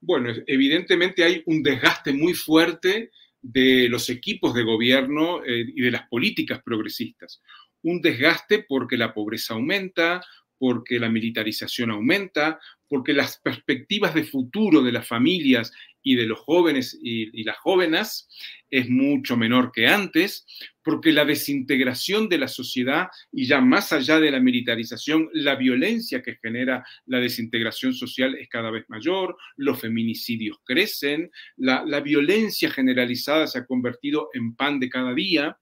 Bueno, 0.00 0.30
evidentemente 0.46 1.22
hay 1.22 1.42
un 1.46 1.62
desgaste 1.62 2.12
muy 2.12 2.34
fuerte 2.34 3.10
de 3.42 3.88
los 3.88 4.08
equipos 4.08 4.54
de 4.54 4.62
gobierno 4.62 5.44
eh, 5.44 5.64
y 5.66 5.82
de 5.82 5.90
las 5.90 6.08
políticas 6.08 6.62
progresistas. 6.62 7.42
Un 7.82 8.00
desgaste 8.00 8.64
porque 8.66 8.96
la 8.96 9.12
pobreza 9.12 9.54
aumenta, 9.54 10.22
porque 10.62 11.00
la 11.00 11.08
militarización 11.08 11.90
aumenta, 11.90 12.60
porque 12.86 13.12
las 13.12 13.36
perspectivas 13.38 14.14
de 14.14 14.22
futuro 14.22 14.80
de 14.80 14.92
las 14.92 15.08
familias 15.08 15.72
y 16.04 16.14
de 16.14 16.24
los 16.24 16.38
jóvenes 16.38 16.96
y, 17.02 17.42
las 17.42 17.58
jóvenes 17.58 18.28
es 18.70 18.88
mucho 18.88 19.36
menor 19.36 19.72
que 19.72 19.88
antes, 19.88 20.46
porque 20.84 21.10
la 21.10 21.24
desintegración 21.24 22.28
de 22.28 22.38
la 22.38 22.46
sociedad 22.46 23.08
y 23.32 23.46
ya 23.46 23.60
más 23.60 23.92
allá 23.92 24.20
de 24.20 24.30
la 24.30 24.38
militarización, 24.38 25.28
la 25.32 25.56
violencia 25.56 26.22
que 26.22 26.38
genera 26.40 26.86
la 27.06 27.18
desintegración 27.18 27.92
social 27.92 28.36
es 28.36 28.48
cada 28.48 28.70
vez 28.70 28.84
mayor, 28.86 29.36
los 29.56 29.80
feminicidios 29.80 30.58
crecen, 30.64 31.32
la, 31.56 31.82
violencia 32.02 32.70
generalizada 32.70 33.48
se 33.48 33.58
ha 33.58 33.66
convertido 33.66 34.28
en 34.32 34.54
pan 34.54 34.78
de 34.78 34.88
cada 34.88 35.12
día 35.12 35.58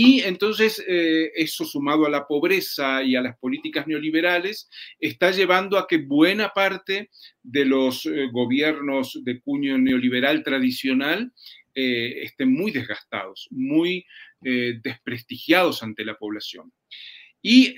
y 0.00 0.20
entonces 0.20 0.80
eh, 0.86 1.32
eso 1.34 1.64
sumado 1.64 2.06
a 2.06 2.08
la 2.08 2.24
pobreza 2.24 3.02
y 3.02 3.16
a 3.16 3.20
las 3.20 3.36
políticas 3.36 3.88
neoliberales 3.88 4.70
está 5.00 5.32
llevando 5.32 5.76
a 5.76 5.88
que 5.88 5.96
buena 5.96 6.50
parte 6.50 7.10
de 7.42 7.64
los 7.64 8.06
eh, 8.06 8.28
gobiernos 8.30 9.18
de 9.24 9.40
cuño 9.40 9.76
neoliberal 9.76 10.44
tradicional 10.44 11.32
eh, 11.74 12.22
estén 12.22 12.52
muy 12.52 12.70
desgastados, 12.70 13.48
muy 13.50 14.06
desprestigiados 14.40 15.82
ante 15.82 16.04
la 16.04 16.14
población. 16.14 16.72
Y 17.42 17.74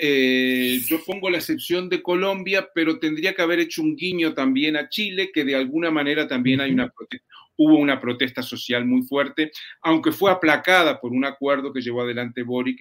yo 0.87 1.03
pongo 1.07 1.31
la 1.31 1.39
excepción 1.39 1.89
de 1.89 2.03
Colombia, 2.03 2.69
pero 2.75 2.99
tendría 2.99 3.33
que 3.33 3.41
haber 3.41 3.61
hecho 3.61 3.81
un 3.81 3.97
guiño 3.97 4.35
también 4.35 4.77
a 4.77 4.91
Chile, 4.91 5.31
que 5.33 5.45
de 5.45 5.55
alguna 5.55 5.91
manera 5.91 6.29
también 6.29 6.61
hay 6.61 6.73
una 6.73 6.91
protesta 6.91 7.27
hubo 7.63 7.77
una 7.77 8.01
protesta 8.01 8.43
social 8.43 8.87
muy 8.87 9.03
fuerte, 9.03 9.53
aunque 9.83 10.13
fue 10.13 10.31
aplacada 10.31 10.99
por 10.99 11.13
un 11.13 11.27
acuerdo 11.27 11.75
que 11.75 11.83
llevó 11.83 12.01
adelante 12.01 12.43
Boric, 12.43 12.81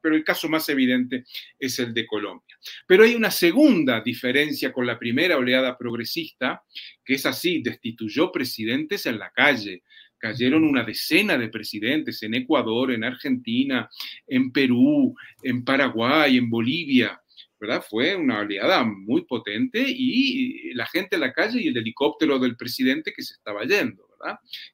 pero 0.00 0.14
el 0.14 0.22
caso 0.22 0.48
más 0.48 0.68
evidente 0.68 1.24
es 1.58 1.80
el 1.80 1.92
de 1.92 2.06
Colombia. 2.06 2.56
Pero 2.86 3.02
hay 3.02 3.16
una 3.16 3.32
segunda 3.32 4.00
diferencia 4.00 4.72
con 4.72 4.86
la 4.86 4.96
primera 4.96 5.36
oleada 5.36 5.76
progresista, 5.76 6.62
que 7.04 7.14
es 7.14 7.26
así, 7.26 7.60
destituyó 7.60 8.30
presidentes 8.30 9.04
en 9.06 9.18
la 9.18 9.30
calle, 9.30 9.82
cayeron 10.16 10.62
una 10.62 10.84
decena 10.84 11.36
de 11.36 11.48
presidentes 11.48 12.22
en 12.22 12.34
Ecuador, 12.34 12.92
en 12.92 13.02
Argentina, 13.02 13.90
en 14.28 14.52
Perú, 14.52 15.12
en 15.42 15.64
Paraguay, 15.64 16.36
en 16.36 16.48
Bolivia. 16.48 17.20
¿Verdad? 17.60 17.84
Fue 17.88 18.16
una 18.16 18.40
oleada 18.40 18.82
muy 18.84 19.24
potente 19.24 19.84
y 19.86 20.72
la 20.74 20.86
gente 20.86 21.16
en 21.16 21.20
la 21.20 21.32
calle 21.32 21.60
y 21.60 21.68
el 21.68 21.76
helicóptero 21.76 22.38
del 22.38 22.56
presidente 22.56 23.12
que 23.12 23.22
se 23.22 23.34
estaba 23.34 23.64
yendo. 23.64 24.08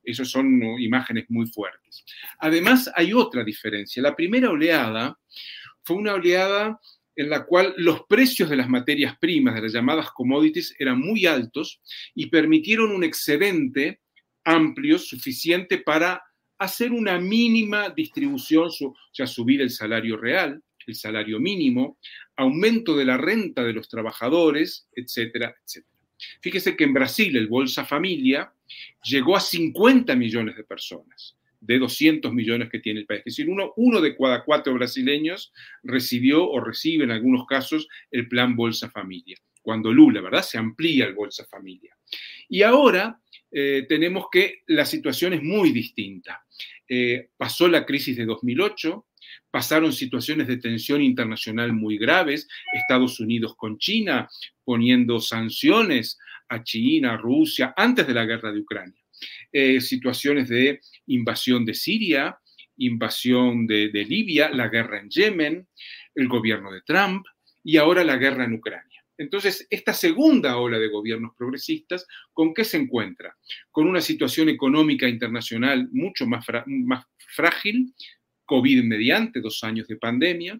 Esas 0.02 0.28
son 0.28 0.60
imágenes 0.80 1.26
muy 1.28 1.46
fuertes. 1.46 2.04
Además, 2.38 2.90
hay 2.94 3.12
otra 3.12 3.44
diferencia. 3.44 4.02
La 4.02 4.16
primera 4.16 4.50
oleada 4.50 5.18
fue 5.84 5.96
una 5.96 6.14
oleada 6.14 6.80
en 7.14 7.30
la 7.30 7.44
cual 7.46 7.74
los 7.78 8.02
precios 8.08 8.50
de 8.50 8.56
las 8.56 8.68
materias 8.68 9.16
primas, 9.18 9.54
de 9.54 9.62
las 9.62 9.72
llamadas 9.72 10.10
commodities, 10.10 10.74
eran 10.78 11.00
muy 11.00 11.26
altos 11.26 11.80
y 12.14 12.26
permitieron 12.26 12.90
un 12.90 13.04
excedente 13.04 14.00
amplio, 14.44 14.98
suficiente 14.98 15.78
para 15.78 16.22
hacer 16.58 16.92
una 16.92 17.18
mínima 17.18 17.90
distribución, 17.90 18.68
o 18.68 18.94
sea, 19.12 19.26
subir 19.26 19.60
el 19.60 19.70
salario 19.70 20.16
real, 20.16 20.62
el 20.86 20.94
salario 20.94 21.40
mínimo, 21.40 21.98
aumento 22.36 22.96
de 22.96 23.04
la 23.04 23.16
renta 23.16 23.64
de 23.64 23.72
los 23.72 23.88
trabajadores, 23.88 24.88
etcétera, 24.94 25.54
etcétera. 25.64 25.96
Fíjese 26.40 26.76
que 26.76 26.84
en 26.84 26.94
Brasil 26.94 27.36
el 27.36 27.48
Bolsa 27.48 27.84
Familia 27.84 28.52
llegó 29.04 29.36
a 29.36 29.40
50 29.40 30.14
millones 30.16 30.56
de 30.56 30.64
personas 30.64 31.36
de 31.60 31.78
200 31.78 32.32
millones 32.32 32.68
que 32.70 32.78
tiene 32.78 33.00
el 33.00 33.06
país. 33.06 33.22
Es 33.24 33.36
decir, 33.36 33.48
uno, 33.48 34.00
de 34.00 34.16
cada 34.16 34.44
cuatro 34.44 34.74
brasileños 34.74 35.52
recibió 35.82 36.48
o 36.48 36.60
recibe 36.60 37.04
en 37.04 37.10
algunos 37.10 37.46
casos 37.46 37.88
el 38.10 38.28
plan 38.28 38.54
Bolsa 38.54 38.90
Familia. 38.90 39.36
Cuando 39.62 39.92
Lula, 39.92 40.20
¿verdad? 40.20 40.42
Se 40.42 40.58
amplía 40.58 41.06
el 41.06 41.14
Bolsa 41.14 41.44
Familia. 41.46 41.96
Y 42.48 42.62
ahora 42.62 43.20
eh, 43.50 43.84
tenemos 43.88 44.26
que 44.30 44.62
la 44.66 44.84
situación 44.84 45.32
es 45.32 45.42
muy 45.42 45.72
distinta. 45.72 46.44
Eh, 46.88 47.30
pasó 47.36 47.66
la 47.66 47.84
crisis 47.84 48.16
de 48.16 48.26
2008, 48.26 49.05
pasaron 49.50 49.92
situaciones 49.92 50.46
de 50.46 50.58
tensión 50.58 51.02
internacional 51.02 51.72
muy 51.72 51.98
graves, 51.98 52.48
Estados 52.72 53.20
Unidos 53.20 53.54
con 53.56 53.78
China 53.78 54.28
poniendo 54.64 55.20
sanciones 55.20 56.18
a 56.48 56.62
China, 56.62 57.16
Rusia, 57.16 57.74
antes 57.76 58.06
de 58.06 58.14
la 58.14 58.24
guerra 58.24 58.52
de 58.52 58.60
Ucrania. 58.60 59.00
Eh, 59.52 59.80
situaciones 59.80 60.48
de 60.48 60.80
invasión 61.06 61.64
de 61.64 61.74
Siria, 61.74 62.38
invasión 62.76 63.66
de, 63.66 63.88
de 63.88 64.04
Libia, 64.04 64.50
la 64.50 64.68
guerra 64.68 65.00
en 65.00 65.08
Yemen, 65.08 65.68
el 66.14 66.28
gobierno 66.28 66.70
de 66.70 66.82
Trump 66.82 67.24
y 67.64 67.78
ahora 67.78 68.04
la 68.04 68.16
guerra 68.16 68.44
en 68.44 68.54
Ucrania. 68.54 68.96
Entonces, 69.18 69.66
esta 69.70 69.94
segunda 69.94 70.58
ola 70.58 70.78
de 70.78 70.88
gobiernos 70.88 71.34
progresistas, 71.36 72.06
¿con 72.32 72.52
qué 72.52 72.64
se 72.64 72.76
encuentra? 72.76 73.34
Con 73.70 73.88
una 73.88 74.00
situación 74.00 74.48
económica 74.48 75.08
internacional 75.08 75.88
mucho 75.92 76.26
más, 76.26 76.44
más 76.66 77.06
frágil, 77.34 77.94
COVID 78.46 78.84
mediante, 78.84 79.40
dos 79.40 79.62
años 79.64 79.86
de 79.88 79.96
pandemia, 79.96 80.58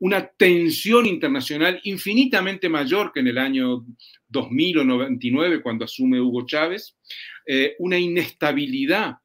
una 0.00 0.26
tensión 0.26 1.06
internacional 1.06 1.80
infinitamente 1.84 2.68
mayor 2.68 3.12
que 3.12 3.20
en 3.20 3.28
el 3.28 3.38
año 3.38 3.86
2000 4.28 4.78
o 4.78 4.84
99 4.84 5.62
cuando 5.62 5.84
asume 5.84 6.20
Hugo 6.20 6.44
Chávez, 6.44 6.96
eh, 7.46 7.74
una 7.78 7.98
inestabilidad 7.98 9.16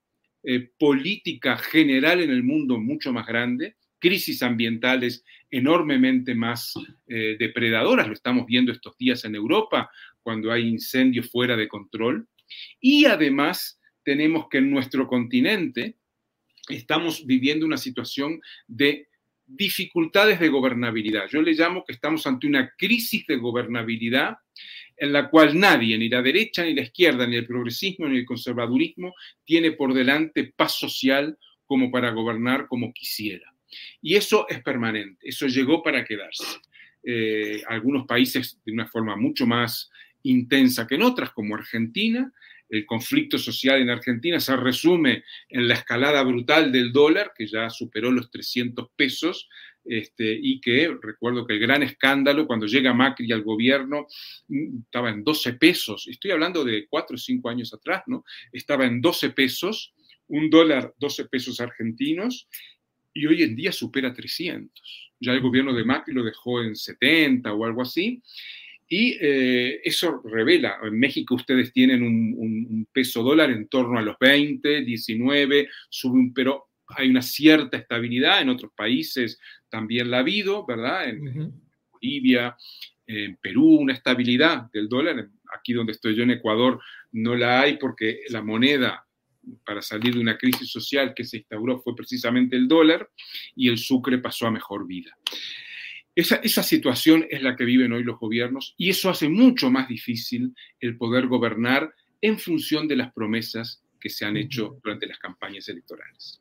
eh, 0.43 0.69
política 0.77 1.57
general 1.57 2.21
en 2.21 2.29
el 2.29 2.43
mundo 2.43 2.79
mucho 2.79 3.11
más 3.11 3.25
grande, 3.25 3.75
crisis 3.99 4.43
ambientales 4.43 5.23
enormemente 5.49 6.35
más 6.35 6.73
eh, 7.07 7.37
depredadoras, 7.39 8.07
lo 8.07 8.13
estamos 8.13 8.45
viendo 8.45 8.71
estos 8.71 8.97
días 8.97 9.23
en 9.23 9.35
Europa, 9.35 9.89
cuando 10.21 10.51
hay 10.51 10.67
incendios 10.67 11.29
fuera 11.29 11.55
de 11.55 11.67
control, 11.67 12.27
y 12.81 13.05
además 13.05 13.79
tenemos 14.03 14.47
que 14.49 14.57
en 14.57 14.71
nuestro 14.71 15.07
continente, 15.07 15.95
estamos 16.69 17.25
viviendo 17.25 17.65
una 17.65 17.77
situación 17.77 18.41
de 18.67 19.07
dificultades 19.45 20.39
de 20.39 20.49
gobernabilidad. 20.49 21.27
Yo 21.29 21.41
le 21.41 21.53
llamo 21.53 21.83
que 21.85 21.93
estamos 21.93 22.25
ante 22.25 22.47
una 22.47 22.73
crisis 22.77 23.25
de 23.27 23.35
gobernabilidad 23.35 24.37
en 24.95 25.11
la 25.11 25.29
cual 25.29 25.59
nadie, 25.59 25.97
ni 25.97 26.07
la 26.07 26.21
derecha, 26.21 26.63
ni 26.63 26.73
la 26.73 26.83
izquierda, 26.83 27.27
ni 27.27 27.35
el 27.35 27.47
progresismo, 27.47 28.07
ni 28.07 28.19
el 28.19 28.25
conservadurismo, 28.25 29.13
tiene 29.43 29.71
por 29.71 29.93
delante 29.93 30.53
paz 30.55 30.73
social 30.77 31.37
como 31.65 31.91
para 31.91 32.11
gobernar 32.11 32.67
como 32.67 32.93
quisiera. 32.93 33.53
Y 34.01 34.15
eso 34.15 34.47
es 34.47 34.61
permanente, 34.61 35.27
eso 35.27 35.47
llegó 35.47 35.81
para 35.81 36.05
quedarse. 36.05 36.45
Eh, 37.03 37.61
algunos 37.67 38.05
países 38.05 38.59
de 38.63 38.71
una 38.71 38.87
forma 38.87 39.15
mucho 39.15 39.45
más 39.45 39.89
intensa 40.21 40.87
que 40.87 40.95
en 40.95 41.01
otras, 41.01 41.31
como 41.31 41.55
Argentina, 41.55 42.31
el 42.69 42.85
conflicto 42.85 43.37
social 43.37 43.81
en 43.81 43.89
Argentina 43.89 44.39
se 44.39 44.55
resume 44.55 45.23
en 45.49 45.67
la 45.67 45.75
escalada 45.75 46.23
brutal 46.23 46.71
del 46.71 46.91
dólar, 46.91 47.33
que 47.35 47.47
ya 47.47 47.69
superó 47.69 48.11
los 48.11 48.31
300 48.31 48.89
pesos, 48.95 49.47
este, 49.85 50.39
y 50.41 50.61
que 50.61 50.95
recuerdo 51.01 51.45
que 51.45 51.53
el 51.55 51.59
gran 51.59 51.83
escándalo 51.83 52.47
cuando 52.47 52.65
llega 52.67 52.93
Macri 52.93 53.31
al 53.33 53.43
gobierno 53.43 54.07
mm, 54.47 54.79
estaba 54.85 55.09
en 55.09 55.23
12 55.23 55.53
pesos, 55.53 56.07
estoy 56.07 56.31
hablando 56.31 56.63
de 56.63 56.87
4 56.87 57.15
o 57.15 57.17
5 57.17 57.49
años 57.49 57.73
atrás, 57.73 58.03
¿no? 58.07 58.23
Estaba 58.51 58.85
en 58.85 59.01
12 59.01 59.31
pesos, 59.31 59.93
un 60.27 60.49
dólar 60.49 60.93
12 60.99 61.25
pesos 61.25 61.59
argentinos, 61.59 62.47
y 63.13 63.25
hoy 63.27 63.43
en 63.43 63.55
día 63.55 63.71
supera 63.71 64.13
300. 64.13 65.11
Ya 65.19 65.33
el 65.33 65.41
gobierno 65.41 65.73
de 65.73 65.85
Macri 65.85 66.13
lo 66.13 66.23
dejó 66.23 66.61
en 66.61 66.75
70 66.75 67.53
o 67.53 67.65
algo 67.65 67.81
así, 67.81 68.21
y 68.95 69.17
eh, 69.19 69.81
eso 69.83 70.21
revela, 70.23 70.77
en 70.83 70.99
México 70.99 71.33
ustedes 71.33 71.73
tienen 71.73 72.03
un, 72.03 72.87
peso 72.91 73.23
dólar 73.23 73.49
en 73.49 73.67
torno 73.67 73.97
a 73.97 74.03
los 74.03 74.19
20, 74.19 74.81
19, 74.81 75.67
sube 75.89 76.13
un, 76.13 76.31
pero 76.31 76.67
hay 76.89 77.09
una 77.09 77.23
cierta 77.23 77.75
estabilidad, 77.75 78.43
en 78.43 78.49
otros 78.49 78.71
países 78.75 79.39
también 79.67 80.11
la 80.11 80.17
ha 80.17 80.19
habido, 80.19 80.63
¿verdad? 80.63 81.09
En 81.09 81.51
Bolivia, 81.91 82.55
en 83.07 83.35
Perú, 83.37 83.77
una 83.77 83.93
estabilidad 83.93 84.69
del 84.71 84.87
dólar. 84.87 85.27
Aquí 85.57 85.73
donde 85.73 85.93
estoy 85.93 86.13
yo 86.13 86.21
en 86.21 86.29
Ecuador 86.29 86.79
no 87.13 87.35
la 87.35 87.61
hay 87.61 87.77
porque 87.77 88.19
la 88.29 88.43
moneda 88.43 89.07
para 89.65 89.81
salir 89.81 90.13
de 90.13 90.19
una 90.19 90.37
crisis 90.37 90.69
social 90.69 91.15
que 91.15 91.25
se 91.25 91.37
instauró 91.37 91.81
fue 91.81 91.95
precisamente 91.95 92.55
el 92.55 92.67
dólar 92.67 93.09
y 93.55 93.69
el 93.69 93.79
sucre 93.79 94.19
pasó 94.19 94.45
a 94.45 94.51
mejor 94.51 94.85
vida. 94.85 95.17
Esa, 96.15 96.61
situación 96.61 97.25
es 97.29 97.41
la 97.41 97.55
que 97.55 97.65
viven 97.65 97.91
hoy 97.91 98.03
los 98.03 98.19
gobiernos 98.19 98.75
y 98.77 98.89
eso 98.89 99.09
hace 99.09 99.29
mucho 99.29 99.71
más 99.71 99.87
difícil 99.87 100.53
el 100.79 100.95
poder 100.95 101.27
gobernar 101.27 101.91
en 102.21 102.37
función 102.37 102.87
de 102.87 102.97
las 102.97 103.11
promesas 103.13 103.83
que 103.99 104.09
se 104.09 104.25
han 104.25 104.37
hecho 104.37 104.79
durante 104.83 105.07
las 105.07 105.17
campañas 105.17 105.67
electorales. 105.69 106.39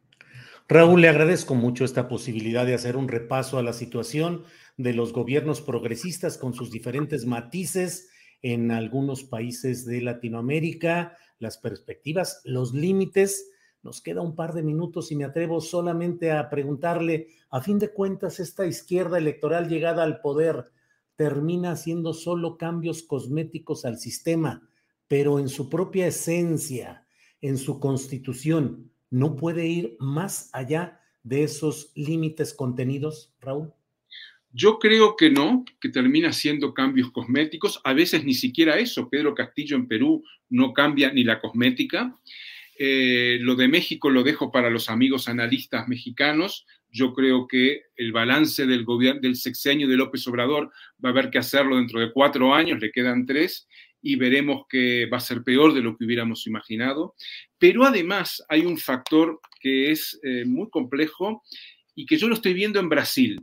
Raúl, 0.68 1.00
le 1.00 1.08
agradezco 1.08 1.54
mucho 1.54 1.84
esta 1.84 2.06
posibilidad 2.06 2.66
de 2.66 2.74
hacer 2.74 2.96
un 2.96 3.08
repaso 3.08 3.58
a 3.58 3.62
la 3.62 3.72
situación 3.72 4.44
de 4.76 4.92
los 4.92 5.12
gobiernos 5.12 5.62
progresistas 5.62 6.36
con 6.36 6.54
sus 6.54 6.70
diferentes 6.70 7.24
matices 7.24 8.10
en 8.42 8.70
algunos 8.72 9.24
países 9.24 9.86
de 9.86 10.02
Latinoamérica, 10.02 11.16
las 11.38 11.58
perspectivas, 11.58 12.42
los 12.44 12.74
límites 12.74 13.51
nos 13.82 14.00
queda 14.00 14.20
un 14.20 14.36
par 14.36 14.52
de 14.54 14.62
minutos 14.62 15.10
y 15.10 15.16
me 15.16 15.24
atrevo 15.24 15.60
solamente 15.60 16.30
a 16.30 16.48
preguntarle, 16.48 17.28
a 17.50 17.60
fin 17.60 17.78
de 17.78 17.92
cuentas, 17.92 18.40
esta 18.40 18.66
izquierda 18.66 19.18
electoral 19.18 19.68
llegada 19.68 20.04
al 20.04 20.20
poder 20.20 20.70
termina 21.16 21.72
haciendo 21.72 22.14
solo 22.14 22.56
cambios 22.56 23.02
cosméticos 23.02 23.84
al 23.84 23.98
sistema, 23.98 24.68
pero 25.08 25.38
en 25.38 25.48
su 25.48 25.68
propia 25.68 26.06
esencia, 26.06 27.06
en 27.40 27.58
su 27.58 27.80
constitución, 27.80 28.90
no 29.10 29.36
puede 29.36 29.66
ir 29.66 29.96
más 29.98 30.48
allá 30.52 31.00
de 31.22 31.42
esos 31.42 31.92
límites 31.94 32.54
contenidos, 32.54 33.34
Raúl. 33.40 33.72
Yo 34.54 34.78
creo 34.78 35.16
que 35.16 35.30
no, 35.30 35.64
que 35.80 35.88
termina 35.88 36.28
haciendo 36.28 36.74
cambios 36.74 37.10
cosméticos, 37.10 37.80
a 37.84 37.94
veces 37.94 38.24
ni 38.24 38.34
siquiera 38.34 38.78
eso. 38.78 39.08
Pedro 39.08 39.34
Castillo 39.34 39.76
en 39.76 39.88
Perú 39.88 40.22
no 40.50 40.74
cambia 40.74 41.10
ni 41.12 41.24
la 41.24 41.40
cosmética. 41.40 42.18
Eh, 42.78 43.38
lo 43.40 43.54
de 43.54 43.68
México 43.68 44.10
lo 44.10 44.22
dejo 44.22 44.50
para 44.50 44.70
los 44.70 44.88
amigos 44.88 45.28
analistas 45.28 45.88
mexicanos. 45.88 46.66
Yo 46.90 47.12
creo 47.12 47.46
que 47.46 47.82
el 47.96 48.12
balance 48.12 48.66
del 48.66 48.84
gobierno 48.84 49.20
del 49.20 49.36
sexenio 49.36 49.88
de 49.88 49.96
López 49.96 50.26
Obrador 50.26 50.72
va 51.04 51.10
a 51.10 51.12
haber 51.12 51.30
que 51.30 51.38
hacerlo 51.38 51.76
dentro 51.76 52.00
de 52.00 52.12
cuatro 52.12 52.54
años, 52.54 52.80
le 52.80 52.90
quedan 52.90 53.26
tres, 53.26 53.68
y 54.00 54.16
veremos 54.16 54.64
que 54.68 55.06
va 55.06 55.18
a 55.18 55.20
ser 55.20 55.42
peor 55.42 55.74
de 55.74 55.80
lo 55.80 55.96
que 55.96 56.04
hubiéramos 56.04 56.46
imaginado. 56.46 57.14
Pero 57.58 57.84
además 57.84 58.44
hay 58.48 58.66
un 58.66 58.76
factor 58.76 59.40
que 59.60 59.92
es 59.92 60.18
eh, 60.22 60.44
muy 60.44 60.68
complejo 60.70 61.42
y 61.94 62.04
que 62.06 62.16
yo 62.16 62.28
lo 62.28 62.34
estoy 62.34 62.52
viendo 62.52 62.80
en 62.80 62.88
Brasil 62.88 63.40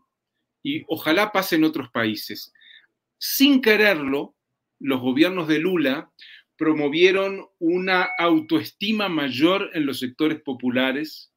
y 0.61 0.83
ojalá 0.87 1.31
pase 1.31 1.55
en 1.55 1.63
otros 1.63 1.89
países. 1.89 2.53
Sin 3.17 3.61
quererlo, 3.61 4.35
los 4.79 5.01
gobiernos 5.01 5.47
de 5.47 5.59
Lula 5.59 6.11
promovieron 6.59 7.47
una 7.57 8.03
autoestima 8.19 9.07
mayor 9.07 9.71
en 9.73 9.85
los 9.85 9.99
sectores 9.99 10.41
populares 10.41 11.28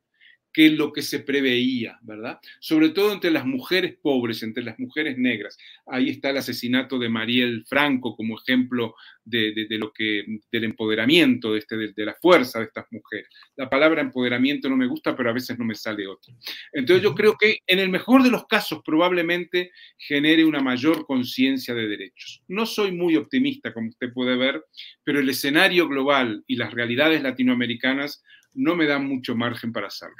que 0.52 0.70
lo 0.70 0.92
que 0.92 1.02
se 1.02 1.20
preveía, 1.20 1.98
¿verdad? 2.02 2.38
Sobre 2.60 2.90
todo 2.90 3.12
entre 3.12 3.30
las 3.30 3.46
mujeres 3.46 3.96
pobres, 4.00 4.42
entre 4.42 4.62
las 4.62 4.78
mujeres 4.78 5.16
negras. 5.16 5.56
Ahí 5.86 6.10
está 6.10 6.30
el 6.30 6.36
asesinato 6.36 6.98
de 6.98 7.08
Mariel 7.08 7.64
Franco 7.66 8.14
como 8.14 8.38
ejemplo 8.38 8.94
de, 9.24 9.66
lo 9.70 9.92
que, 9.92 10.24
del 10.50 10.64
empoderamiento, 10.64 11.52
de, 11.52 11.60
este, 11.60 11.76
de, 11.76 12.04
la 12.04 12.14
fuerza 12.14 12.58
de 12.58 12.66
estas 12.66 12.86
mujeres. 12.90 13.28
La 13.56 13.70
palabra 13.70 14.02
empoderamiento 14.02 14.68
no 14.68 14.76
me 14.76 14.86
gusta, 14.86 15.16
pero 15.16 15.30
a 15.30 15.32
veces 15.32 15.58
no 15.58 15.64
me 15.64 15.74
sale 15.74 16.06
otra. 16.06 16.34
Entonces 16.72 17.02
yo 17.02 17.14
creo 17.14 17.36
que 17.38 17.58
en 17.66 17.78
el 17.78 17.88
mejor 17.88 18.22
de 18.22 18.30
los 18.30 18.46
casos 18.46 18.82
probablemente 18.84 19.70
genere 19.96 20.44
una 20.44 20.60
mayor 20.60 21.06
conciencia 21.06 21.74
de 21.74 21.88
derechos. 21.88 22.42
No 22.48 22.66
soy 22.66 22.92
muy 22.92 23.16
optimista, 23.16 23.72
como 23.72 23.88
usted 23.88 24.12
puede 24.12 24.36
ver, 24.36 24.64
pero 25.04 25.20
el 25.20 25.28
escenario 25.28 25.88
global 25.88 26.44
y 26.46 26.56
las 26.56 26.72
realidades 26.74 27.22
latinoamericanas 27.22 28.22
no 28.54 28.74
me 28.76 28.86
dan 28.86 29.06
mucho 29.06 29.34
margen 29.34 29.72
para 29.72 29.88
hacerlo. 29.88 30.16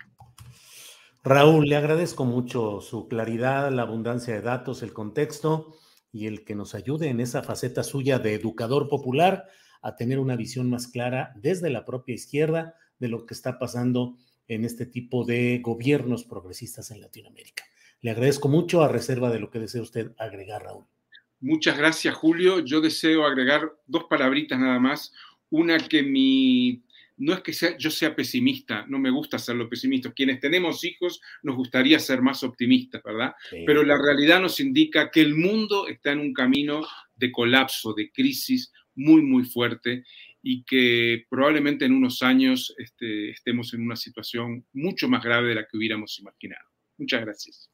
Raúl, 1.24 1.68
le 1.68 1.76
agradezco 1.76 2.24
mucho 2.24 2.80
su 2.80 3.06
claridad, 3.06 3.70
la 3.70 3.82
abundancia 3.82 4.34
de 4.34 4.42
datos, 4.42 4.82
el 4.82 4.92
contexto 4.92 5.76
y 6.10 6.26
el 6.26 6.44
que 6.44 6.56
nos 6.56 6.74
ayude 6.74 7.08
en 7.08 7.20
esa 7.20 7.42
faceta 7.42 7.84
suya 7.84 8.18
de 8.18 8.34
educador 8.34 8.88
popular 8.88 9.46
a 9.82 9.96
tener 9.96 10.18
una 10.18 10.36
visión 10.36 10.68
más 10.68 10.88
clara 10.88 11.32
desde 11.36 11.70
la 11.70 11.84
propia 11.84 12.14
izquierda 12.14 12.74
de 12.98 13.08
lo 13.08 13.24
que 13.24 13.34
está 13.34 13.58
pasando 13.58 14.16
en 14.48 14.64
este 14.64 14.84
tipo 14.84 15.24
de 15.24 15.60
gobiernos 15.62 16.24
progresistas 16.24 16.90
en 16.90 17.00
Latinoamérica. 17.00 17.64
Le 18.00 18.10
agradezco 18.10 18.48
mucho 18.48 18.82
a 18.82 18.88
reserva 18.88 19.30
de 19.30 19.38
lo 19.38 19.50
que 19.50 19.60
desea 19.60 19.80
usted 19.80 20.12
agregar, 20.18 20.64
Raúl. 20.64 20.86
Muchas 21.40 21.78
gracias, 21.78 22.14
Julio. 22.14 22.60
Yo 22.60 22.80
deseo 22.80 23.24
agregar 23.24 23.72
dos 23.86 24.04
palabritas 24.04 24.58
nada 24.58 24.78
más. 24.78 25.12
Una 25.50 25.78
que 25.78 26.02
mi 26.02 26.82
no 27.22 27.34
es 27.34 27.40
que 27.40 27.52
sea, 27.52 27.76
yo 27.78 27.88
sea 27.88 28.16
pesimista, 28.16 28.84
no 28.88 28.98
me 28.98 29.08
gusta 29.10 29.38
serlo 29.38 29.68
pesimista. 29.68 30.12
Quienes 30.12 30.40
tenemos 30.40 30.84
hijos 30.84 31.20
nos 31.44 31.54
gustaría 31.54 32.00
ser 32.00 32.20
más 32.20 32.42
optimistas, 32.42 33.00
¿verdad? 33.04 33.32
Pero 33.64 33.84
la 33.84 33.96
realidad 33.96 34.40
nos 34.40 34.58
indica 34.58 35.08
que 35.08 35.20
el 35.20 35.36
mundo 35.36 35.86
está 35.86 36.10
en 36.10 36.18
un 36.18 36.32
camino 36.32 36.84
de 37.14 37.30
colapso, 37.30 37.94
de 37.94 38.10
crisis 38.10 38.72
muy, 38.96 39.22
muy 39.22 39.44
fuerte 39.44 40.02
y 40.42 40.64
que 40.64 41.24
probablemente 41.30 41.84
en 41.84 41.92
unos 41.92 42.22
años 42.22 42.74
este, 42.76 43.30
estemos 43.30 43.72
en 43.72 43.82
una 43.82 43.94
situación 43.94 44.66
mucho 44.72 45.08
más 45.08 45.22
grave 45.22 45.50
de 45.50 45.54
la 45.54 45.66
que 45.68 45.76
hubiéramos 45.76 46.18
imaginado. 46.18 46.66
Muchas 46.98 47.20
gracias. 47.20 47.70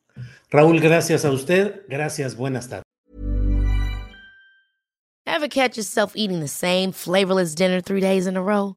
Raúl, 0.51 0.79
gracias 0.79 1.25
a 1.25 1.31
usted. 1.31 1.87
Gracias, 1.89 2.37
buenas 2.37 2.69
tardes. 2.69 2.85
Ever 5.27 5.49
catch 5.49 5.79
yourself 5.79 6.13
eating 6.15 6.41
the 6.41 6.49
same 6.49 6.93
flavorless 6.93 7.55
dinner 7.55 7.81
three 7.81 8.01
days 8.01 8.27
in 8.27 8.37
a 8.37 8.43
row? 8.43 8.77